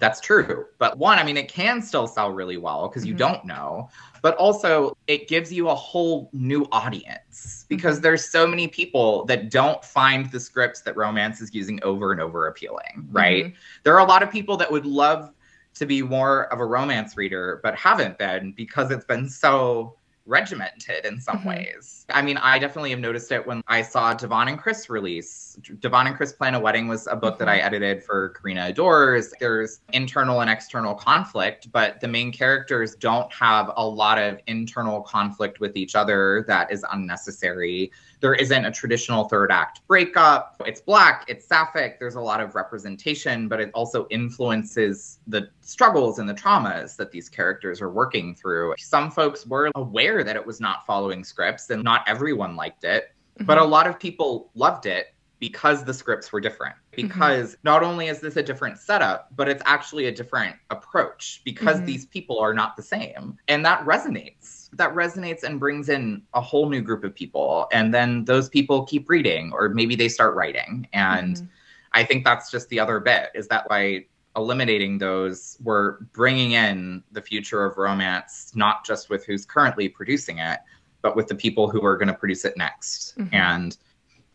[0.00, 0.66] that's true.
[0.78, 3.18] But one, I mean, it can still sell really well because you mm-hmm.
[3.18, 3.88] don't know
[4.24, 8.04] but also it gives you a whole new audience because mm-hmm.
[8.04, 12.22] there's so many people that don't find the scripts that romance is using over and
[12.22, 13.44] over appealing, right?
[13.44, 13.54] Mm-hmm.
[13.82, 15.30] There are a lot of people that would love
[15.74, 19.94] to be more of a romance reader but haven't been because it's been so
[20.26, 21.48] regimented in some mm-hmm.
[21.48, 22.06] ways.
[22.10, 25.58] I mean, I definitely have noticed it when I saw D'Vaughn and Kris release.
[25.80, 27.66] D'Vaughn and Kris Plan a Wedding was a book that I mm-hmm.
[27.66, 29.32] edited for Carina Adores.
[29.40, 35.02] There's internal and external conflict, but the main characters don't have a lot of internal
[35.02, 40.56] conflict with each other that is unnecessary there isn't a traditional third act breakup.
[40.66, 46.18] It's black, it's sapphic, there's a lot of representation, but it also influences the struggles
[46.18, 48.74] and the traumas that these characters are working through.
[48.78, 53.12] Some folks were aware that it was not following scripts, and not everyone liked it,
[53.36, 53.46] mm-hmm.
[53.46, 56.74] but a lot of people loved it because the scripts were different.
[56.92, 57.08] Mm-hmm.
[57.08, 57.60] Because mm-hmm.
[57.64, 61.86] not only is this a different setup, but it's actually a different approach because mm-hmm.
[61.86, 63.36] these people are not the same.
[63.48, 67.92] And that resonates that resonates and brings in a whole new group of people and
[67.92, 71.46] then those people keep reading or maybe they start writing and mm-hmm.
[71.92, 74.04] i think that's just the other bit is that by
[74.36, 80.38] eliminating those we're bringing in the future of romance not just with who's currently producing
[80.38, 80.60] it
[81.02, 83.34] but with the people who are going to produce it next mm-hmm.
[83.34, 83.78] and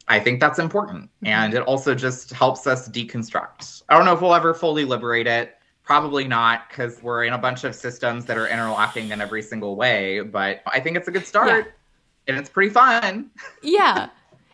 [0.09, 1.03] I think that's important.
[1.03, 1.27] Mm-hmm.
[1.27, 3.83] And it also just helps us deconstruct.
[3.89, 5.58] I don't know if we'll ever fully liberate it.
[5.89, 9.75] Probably not, because we're in a bunch of systems that are interlocking in every single
[9.75, 10.19] way.
[10.19, 11.71] But I think it's a good start, yeah.
[12.27, 13.31] and it's pretty fun.
[13.63, 14.09] Yeah,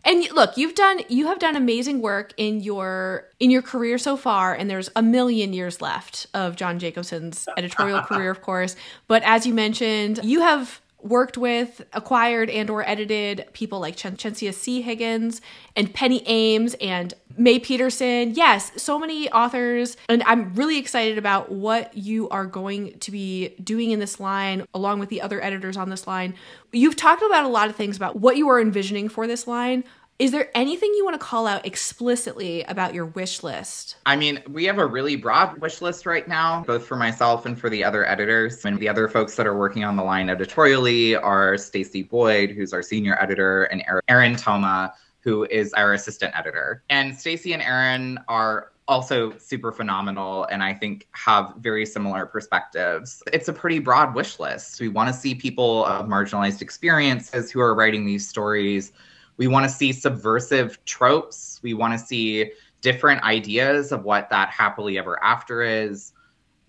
[0.05, 4.15] and look, you've done you have done amazing work in your in your career so
[4.15, 8.77] far, and there's a million years left of John Jacobson's editorial career, of course.
[9.09, 14.17] But as you mentioned, you have worked with, acquired, and or edited people like Chen-
[14.17, 14.81] Chencia C.
[14.81, 15.39] Higgins
[15.75, 18.33] and Penny Aimes and Mae Peterson.
[18.33, 19.97] Yes, so many authors.
[20.09, 24.65] And I'm really excited about what you are going to be doing in this line,
[24.73, 26.33] along with the other editors on this line.
[26.71, 29.83] You've talked about a lot of things about what you are envisioning for this line.
[30.17, 33.97] Is there anything you want to call out explicitly about your wish list?
[34.05, 37.59] I mean, we have a really broad wish list right now, both for myself and
[37.59, 38.63] for the other editors.
[38.63, 42.71] And the other folks that are working on the line editorially are Stacy Boyd, who's
[42.71, 46.81] our senior editor, and Erin Toma, who is our assistant editor.
[46.89, 53.21] And Stacy and Erin are also super phenomenal and I think have very similar perspectives.
[53.33, 54.79] It's a pretty broad wish list.
[54.79, 58.93] We want to see people of marginalized experiences who are writing these stories
[59.37, 61.59] We want to see subversive tropes.
[61.61, 66.13] We want to see different ideas of what that happily ever after is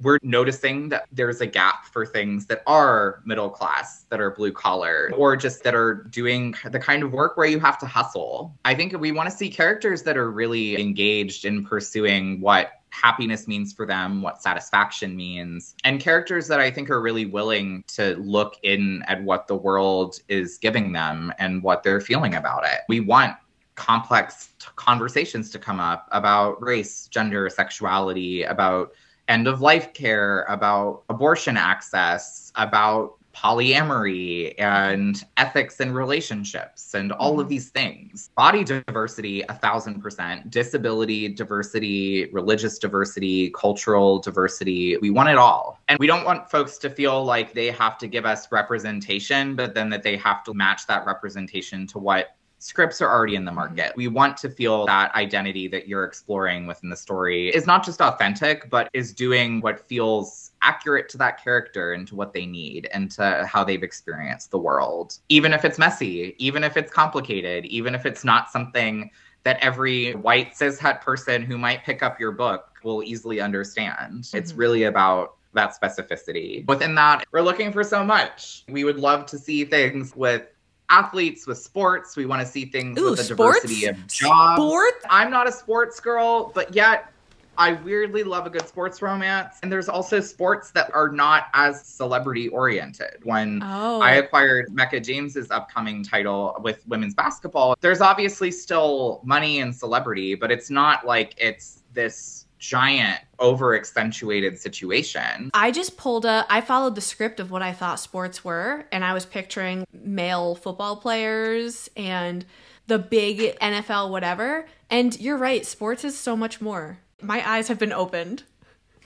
[0.00, 4.52] we're noticing that there's a gap for things that are middle class, that are blue
[4.52, 8.54] collar, or just that are doing the kind of work where you have to hustle.
[8.64, 13.46] I think we want to see characters that are really engaged in pursuing what happiness
[13.46, 18.16] means for them, what satisfaction means, and characters that I think are really willing to
[18.16, 22.80] look in at what the world is giving them and what they're feeling about it.
[22.88, 23.36] We want
[23.74, 28.92] complex t- conversations to come up about race, gender, sexuality, about
[29.28, 37.38] end of life care, about abortion access, about polyamory and ethics and relationships and all
[37.38, 37.50] of mm-hmm.
[37.50, 38.30] these things.
[38.36, 40.50] Body diversity, a thousand percent.
[40.50, 44.96] Disability diversity, religious diversity, cultural diversity.
[44.96, 45.78] We want it all.
[45.88, 49.74] And we don't want folks to feel like they have to give us representation, but
[49.74, 53.50] then that they have to match that representation to what scripts are already in the
[53.50, 53.56] mm-hmm.
[53.76, 53.92] market.
[53.96, 58.00] We want to feel that identity that you're exploring within the story is not just
[58.00, 62.88] authentic, but is doing what feels accurate to that character and to what they need
[62.92, 65.18] and to how they've experienced the world.
[65.28, 69.10] Even if it's messy, even if it's complicated, even if it's not something
[69.44, 74.24] that every white cishet person who might pick up your book will easily understand.
[74.24, 74.36] Mm-hmm.
[74.36, 76.66] It's really about that specificity.
[76.66, 78.64] Within that, we're looking for so much.
[78.68, 80.48] We would love to see things with
[80.88, 82.16] athletes with sports.
[82.16, 83.62] We want to see things Ooh, with the sports?
[83.62, 84.60] diversity of jobs.
[84.60, 85.04] Sports?
[85.10, 87.12] I'm not a sports girl, but yet
[87.58, 89.58] I weirdly love a good sports romance.
[89.62, 93.18] And there's also sports that are not as celebrity oriented.
[93.24, 94.00] When oh.
[94.00, 100.34] I acquired Meka James's upcoming title with women's basketball, there's obviously still money and celebrity,
[100.34, 105.50] but it's not like it's this giant over accentuated situation.
[105.52, 109.04] I just pulled a I followed the script of what I thought sports were and
[109.04, 112.44] I was picturing male football players and
[112.86, 116.98] the big NFL whatever and you're right sports is so much more.
[117.22, 118.42] My eyes have been opened.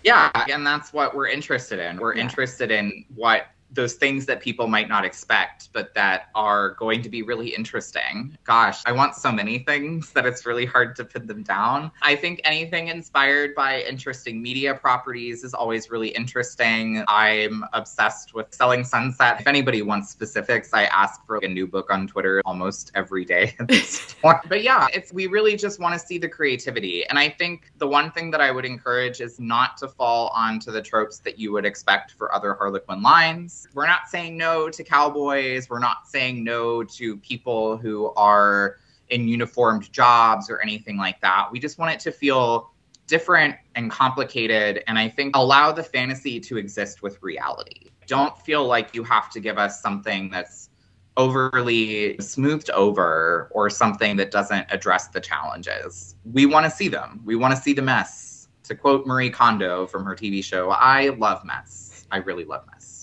[0.02, 1.98] Yeah, and that's what we're interested in.
[1.98, 2.22] We're yeah.
[2.22, 7.08] interested in what those things that people might not expect, but that are going to
[7.08, 8.36] be really interesting.
[8.44, 11.90] Gosh, I want so many things that it's really hard to pin them down.
[12.02, 17.04] I think anything inspired by interesting media properties is always really interesting.
[17.06, 19.40] I'm obsessed with Selling Sunset.
[19.40, 23.54] If anybody wants specifics, I ask for a new book on Twitter almost every day
[23.58, 24.38] at this point.
[24.48, 27.06] But yeah, it's we really just want to see the creativity.
[27.06, 30.70] And I think the one thing that I would encourage is not to fall onto
[30.70, 34.84] the tropes that you would expect for other Harlequin lines we're not saying no to
[34.84, 35.68] cowboys.
[35.68, 38.76] We're not saying no to people who are
[39.08, 41.48] in uniformed jobs or anything like that.
[41.50, 42.70] We just want it to feel
[43.06, 47.90] different and complicated and I think allow the fantasy to exist with reality.
[48.06, 50.70] Don't feel like you have to give us something that's
[51.16, 56.14] overly smoothed over or something that doesn't address the challenges.
[56.24, 57.20] We want to see them.
[57.24, 58.48] We want to see the mess.
[58.64, 62.06] To quote Marie Kondo from her TV show, I love mess.
[62.12, 62.99] I really love mess.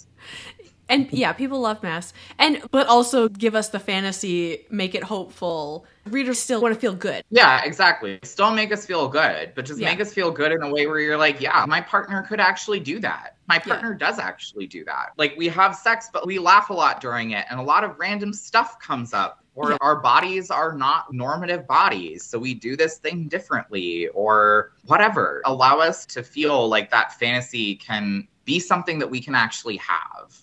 [0.89, 2.13] And yeah, people love mess.
[2.37, 5.85] And but also give us the fantasy, make it hopeful.
[6.05, 7.23] Readers still want to feel good.
[7.29, 8.19] Yeah, exactly.
[8.23, 9.89] Still make us feel good, but just yeah.
[9.89, 12.79] make us feel good in a way where you're like, yeah, my partner could actually
[12.79, 13.35] do that.
[13.47, 14.07] My partner yeah.
[14.07, 15.09] does actually do that.
[15.17, 17.99] Like we have sex, but we laugh a lot during it and a lot of
[17.99, 19.43] random stuff comes up.
[19.55, 19.77] Or yeah.
[19.81, 22.23] our bodies are not normative bodies.
[22.23, 25.41] So we do this thing differently or whatever.
[25.45, 30.37] Allow us to feel like that fantasy can be something that we can actually have.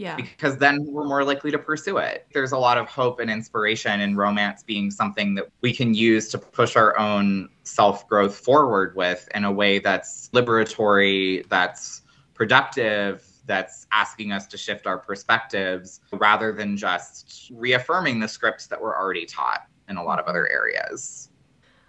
[0.00, 0.16] Yeah.
[0.16, 2.26] Because then we're more likely to pursue it.
[2.32, 6.28] There's a lot of hope and inspiration in romance being something that we can use
[6.28, 12.00] to push our own self growth forward with in a way that's liberatory, that's
[12.32, 18.80] productive, that's asking us to shift our perspectives rather than just reaffirming the scripts that
[18.80, 21.28] we're already taught in a lot of other areas.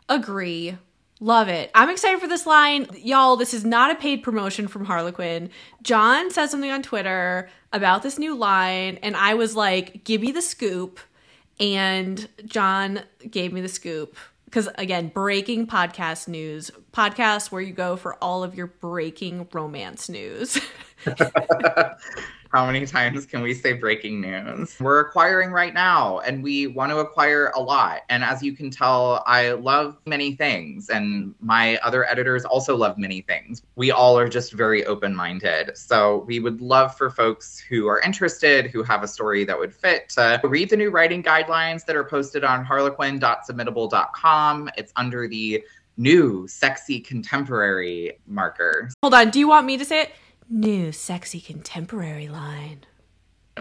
[0.09, 0.77] Agree.
[1.23, 1.69] Love it.
[1.75, 2.87] I'm excited for this line.
[2.97, 5.51] Y'all, this is not a paid promotion from Harlequin.
[5.83, 10.31] John said something on Twitter about this new line, and I was like, give me
[10.31, 10.99] the scoop.
[11.59, 14.17] And John gave me the scoop.
[14.45, 20.09] Because again, breaking podcast news, podcast where you go for all of your breaking romance
[20.09, 20.59] news.
[22.51, 24.75] How many times can we say breaking news?
[24.77, 28.01] We're acquiring right now and we want to acquire a lot.
[28.09, 32.97] And as you can tell, I love many things and my other editors also love
[32.97, 33.63] many things.
[33.75, 35.77] We all are just very open minded.
[35.77, 39.73] So we would love for folks who are interested, who have a story that would
[39.73, 44.69] fit, to read the new writing guidelines that are posted on harlequin.submittable.com.
[44.75, 45.63] It's under the
[45.97, 48.89] new sexy contemporary marker.
[49.01, 49.29] Hold on.
[49.29, 50.11] Do you want me to say it?
[50.51, 52.85] New sexy contemporary line.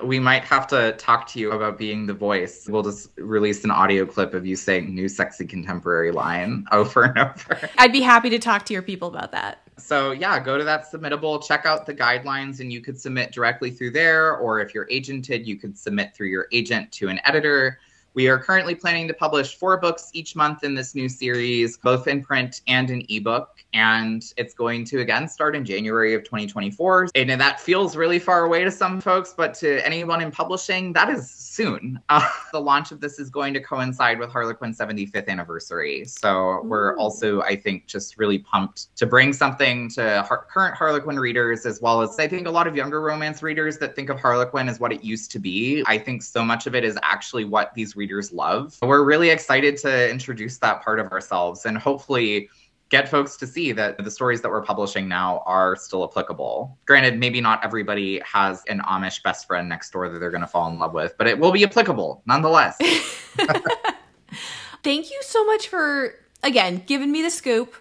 [0.02, 2.66] We might have to talk to you about being the voice.
[2.68, 7.18] We'll just release an audio clip of you saying new sexy contemporary line over and
[7.18, 7.70] over.
[7.78, 9.58] I'd be happy to talk to your people about that.
[9.78, 13.70] So, yeah, go to that submittable, check out the guidelines, and you could submit directly
[13.70, 14.36] through there.
[14.36, 17.78] Or if you're agented, you could submit through your agent to an editor.
[18.14, 22.08] We are currently planning to publish four books each month in this new series, both
[22.08, 23.62] in print and in ebook.
[23.72, 27.10] And it's going to again start in January of 2024.
[27.14, 31.08] And that feels really far away to some folks, but to anyone in publishing, that
[31.08, 32.00] is soon.
[32.08, 36.04] Uh, the launch of this is going to coincide with Harlequin's 75th anniversary.
[36.04, 41.18] So we're also, I think, just really pumped to bring something to har- current Harlequin
[41.18, 44.18] readers, as well as I think a lot of younger romance readers that think of
[44.18, 45.84] Harlequin as what it used to be.
[45.86, 48.78] I think so much of it is actually what these readers love.
[48.80, 52.48] We're really excited to introduce that part of ourselves and hopefully
[52.88, 56.78] get folks to see that the stories that we're publishing now are still applicable.
[56.86, 60.46] Granted, maybe not everybody has an Amish best friend next door that they're going to
[60.46, 62.78] fall in love with, but it will be applicable nonetheless.
[64.82, 67.74] Thank you so much for, again, giving me the scoop.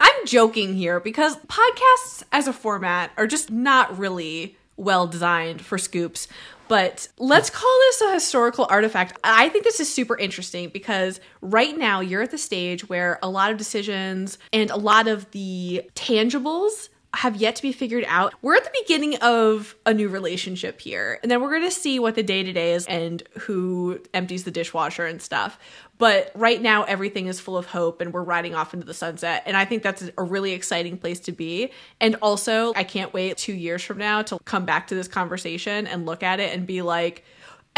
[0.00, 5.78] I'm joking here because podcasts as a format are just not really well designed for
[5.78, 6.26] scoops.
[6.68, 9.18] But let's call this a historical artifact.
[9.24, 13.28] I think this is super interesting because right now you're at the stage where a
[13.28, 18.34] lot of decisions and a lot of the tangibles have yet to be figured out.
[18.40, 21.98] We're at the beginning of a new relationship here, and then we're going to see
[21.98, 25.58] what the day to day is and who empties the dishwasher and stuff.
[25.98, 29.42] But right now, everything is full of hope, and we're riding off into the sunset.
[29.44, 31.72] And I think that's a really exciting place to be.
[32.00, 35.86] And also, I can't wait two years from now to come back to this conversation
[35.86, 37.24] and look at it and be like,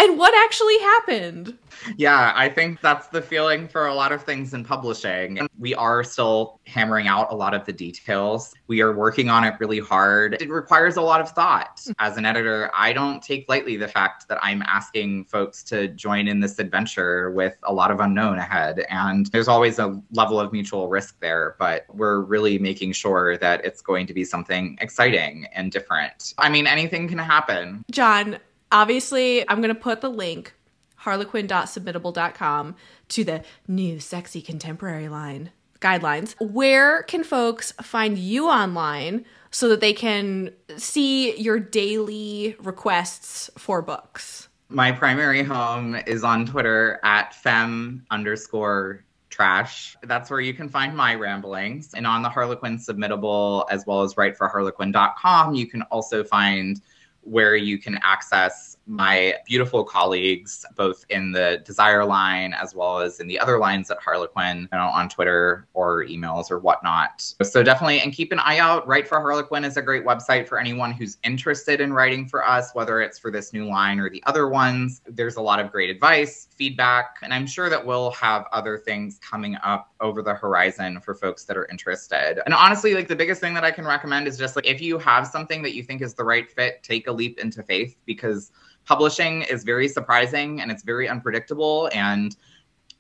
[0.03, 1.57] and what actually happened?
[1.97, 5.47] Yeah, I think that's the feeling for a lot of things in publishing.
[5.59, 8.53] We are still hammering out a lot of the details.
[8.67, 10.41] We are working on it really hard.
[10.41, 11.77] It requires a lot of thought.
[11.79, 11.93] Mm-hmm.
[11.99, 16.29] As an editor, I don't take lightly the fact that I'm asking folks to join
[16.29, 18.85] in this adventure with a lot of unknown ahead.
[18.89, 23.65] And there's always a level of mutual risk there, but we're really making sure that
[23.65, 26.35] it's going to be something exciting and different.
[26.39, 27.85] I mean, anything can happen.
[27.91, 28.39] John,
[28.73, 30.55] obviously, I'm going to put the link
[30.97, 32.77] harlequin.submittable.com
[33.09, 35.51] to the new sexy contemporary line
[35.81, 36.35] guidelines.
[36.41, 43.83] Where can folks find you online so that they can see your daily requests for
[43.83, 44.49] books?
[44.69, 49.97] My primary home is on Twitter at fem underscore trash.
[50.05, 51.93] That's where you can find my ramblings.
[51.95, 56.81] And on the Harlequin submittable, as well as writeforharlequin.com, you can also find
[57.23, 63.21] where you can access my beautiful colleagues, both in the Desire line as well as
[63.21, 67.23] in the other lines at Harlequin, you know, on Twitter or emails or whatnot.
[67.43, 68.87] So definitely, and keep an eye out.
[68.87, 72.75] Write for Harlequin is a great website for anyone who's interested in writing for us,
[72.75, 75.01] whether it's for this new line or the other ones.
[75.07, 79.19] There's a lot of great advice, feedback, and I'm sure that we'll have other things
[79.19, 82.41] coming up over the horizon for folks that are interested.
[82.45, 84.99] And honestly, like the biggest thing that I can recommend is just like if you
[84.99, 88.51] have something that you think is the right fit, take a leap into faith because
[88.85, 91.89] publishing is very surprising and it's very unpredictable.
[91.93, 92.37] And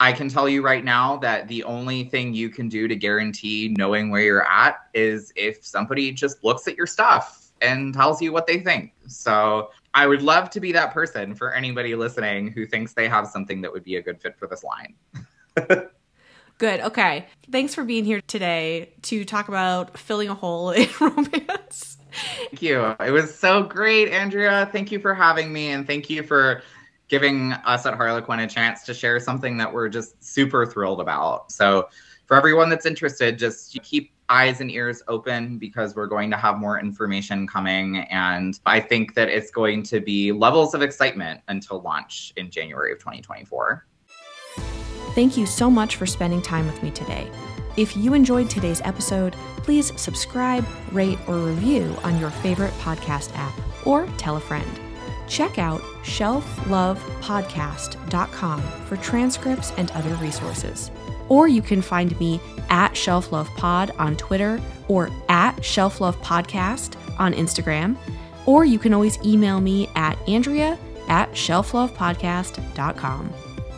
[0.00, 3.74] I can tell you right now that the only thing you can do to guarantee
[3.78, 8.32] knowing where you're at is if somebody just looks at your stuff and tells you
[8.32, 8.92] what they think.
[9.06, 13.28] So I would love to be that person for anybody listening who thinks they have
[13.28, 14.94] something that would be a good fit for this line.
[16.58, 16.80] Good.
[16.80, 17.26] Okay.
[17.50, 21.98] Thanks for being here today to talk about filling a hole in romance.
[22.36, 22.94] Thank you.
[23.00, 24.68] It was so great, Andrea.
[24.72, 26.62] Thank you for having me and thank you for
[27.08, 31.52] giving us at Harlequin a chance to share something that we're just super thrilled about.
[31.52, 31.88] So,
[32.26, 36.56] for everyone that's interested, just keep eyes and ears open because we're going to have
[36.56, 37.98] more information coming.
[38.10, 42.92] And I think that it's going to be levels of excitement until launch in January
[42.92, 43.86] of 2024.
[45.14, 47.30] Thank you so much for spending time with me today.
[47.76, 53.52] If you enjoyed today's episode, please subscribe, rate, or review on your favorite podcast app
[53.86, 54.68] or tell a friend.
[55.26, 60.90] Check out shelflovepodcast.com for transcripts and other resources.
[61.28, 62.38] Or you can find me
[62.68, 67.96] at Shelf Love Pod on Twitter or at Shelf Love Podcast on Instagram.
[68.44, 70.76] Or you can always email me at Andrea
[71.08, 73.32] at shelflovepodcast.com.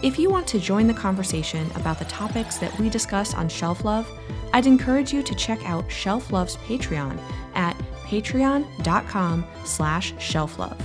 [0.05, 3.87] If you want to join the conversation about the topics that we discuss on Shelf
[3.87, 4.07] Love,
[4.53, 7.19] I'd encourage you to check out Shelf Love's Patreon
[7.55, 7.75] at
[8.05, 10.79] patreon.com slash shelflove.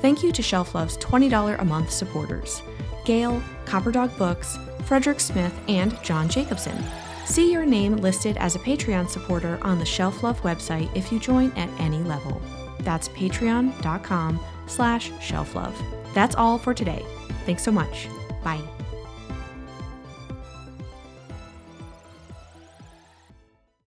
[0.00, 2.62] Thank you to Shelf Love's $20 a month supporters,
[3.04, 6.80] Gail, Copperdog Books, Frederick Smith, and John Jacobson.
[7.26, 11.18] See your name listed as a Patreon supporter on the Shelf Love website if you
[11.18, 12.40] join at any level.
[12.78, 15.74] That's patreon.com slash shelflove.
[16.14, 17.04] That's all for today.
[17.46, 18.08] Thanks so much.
[18.44, 18.73] ไป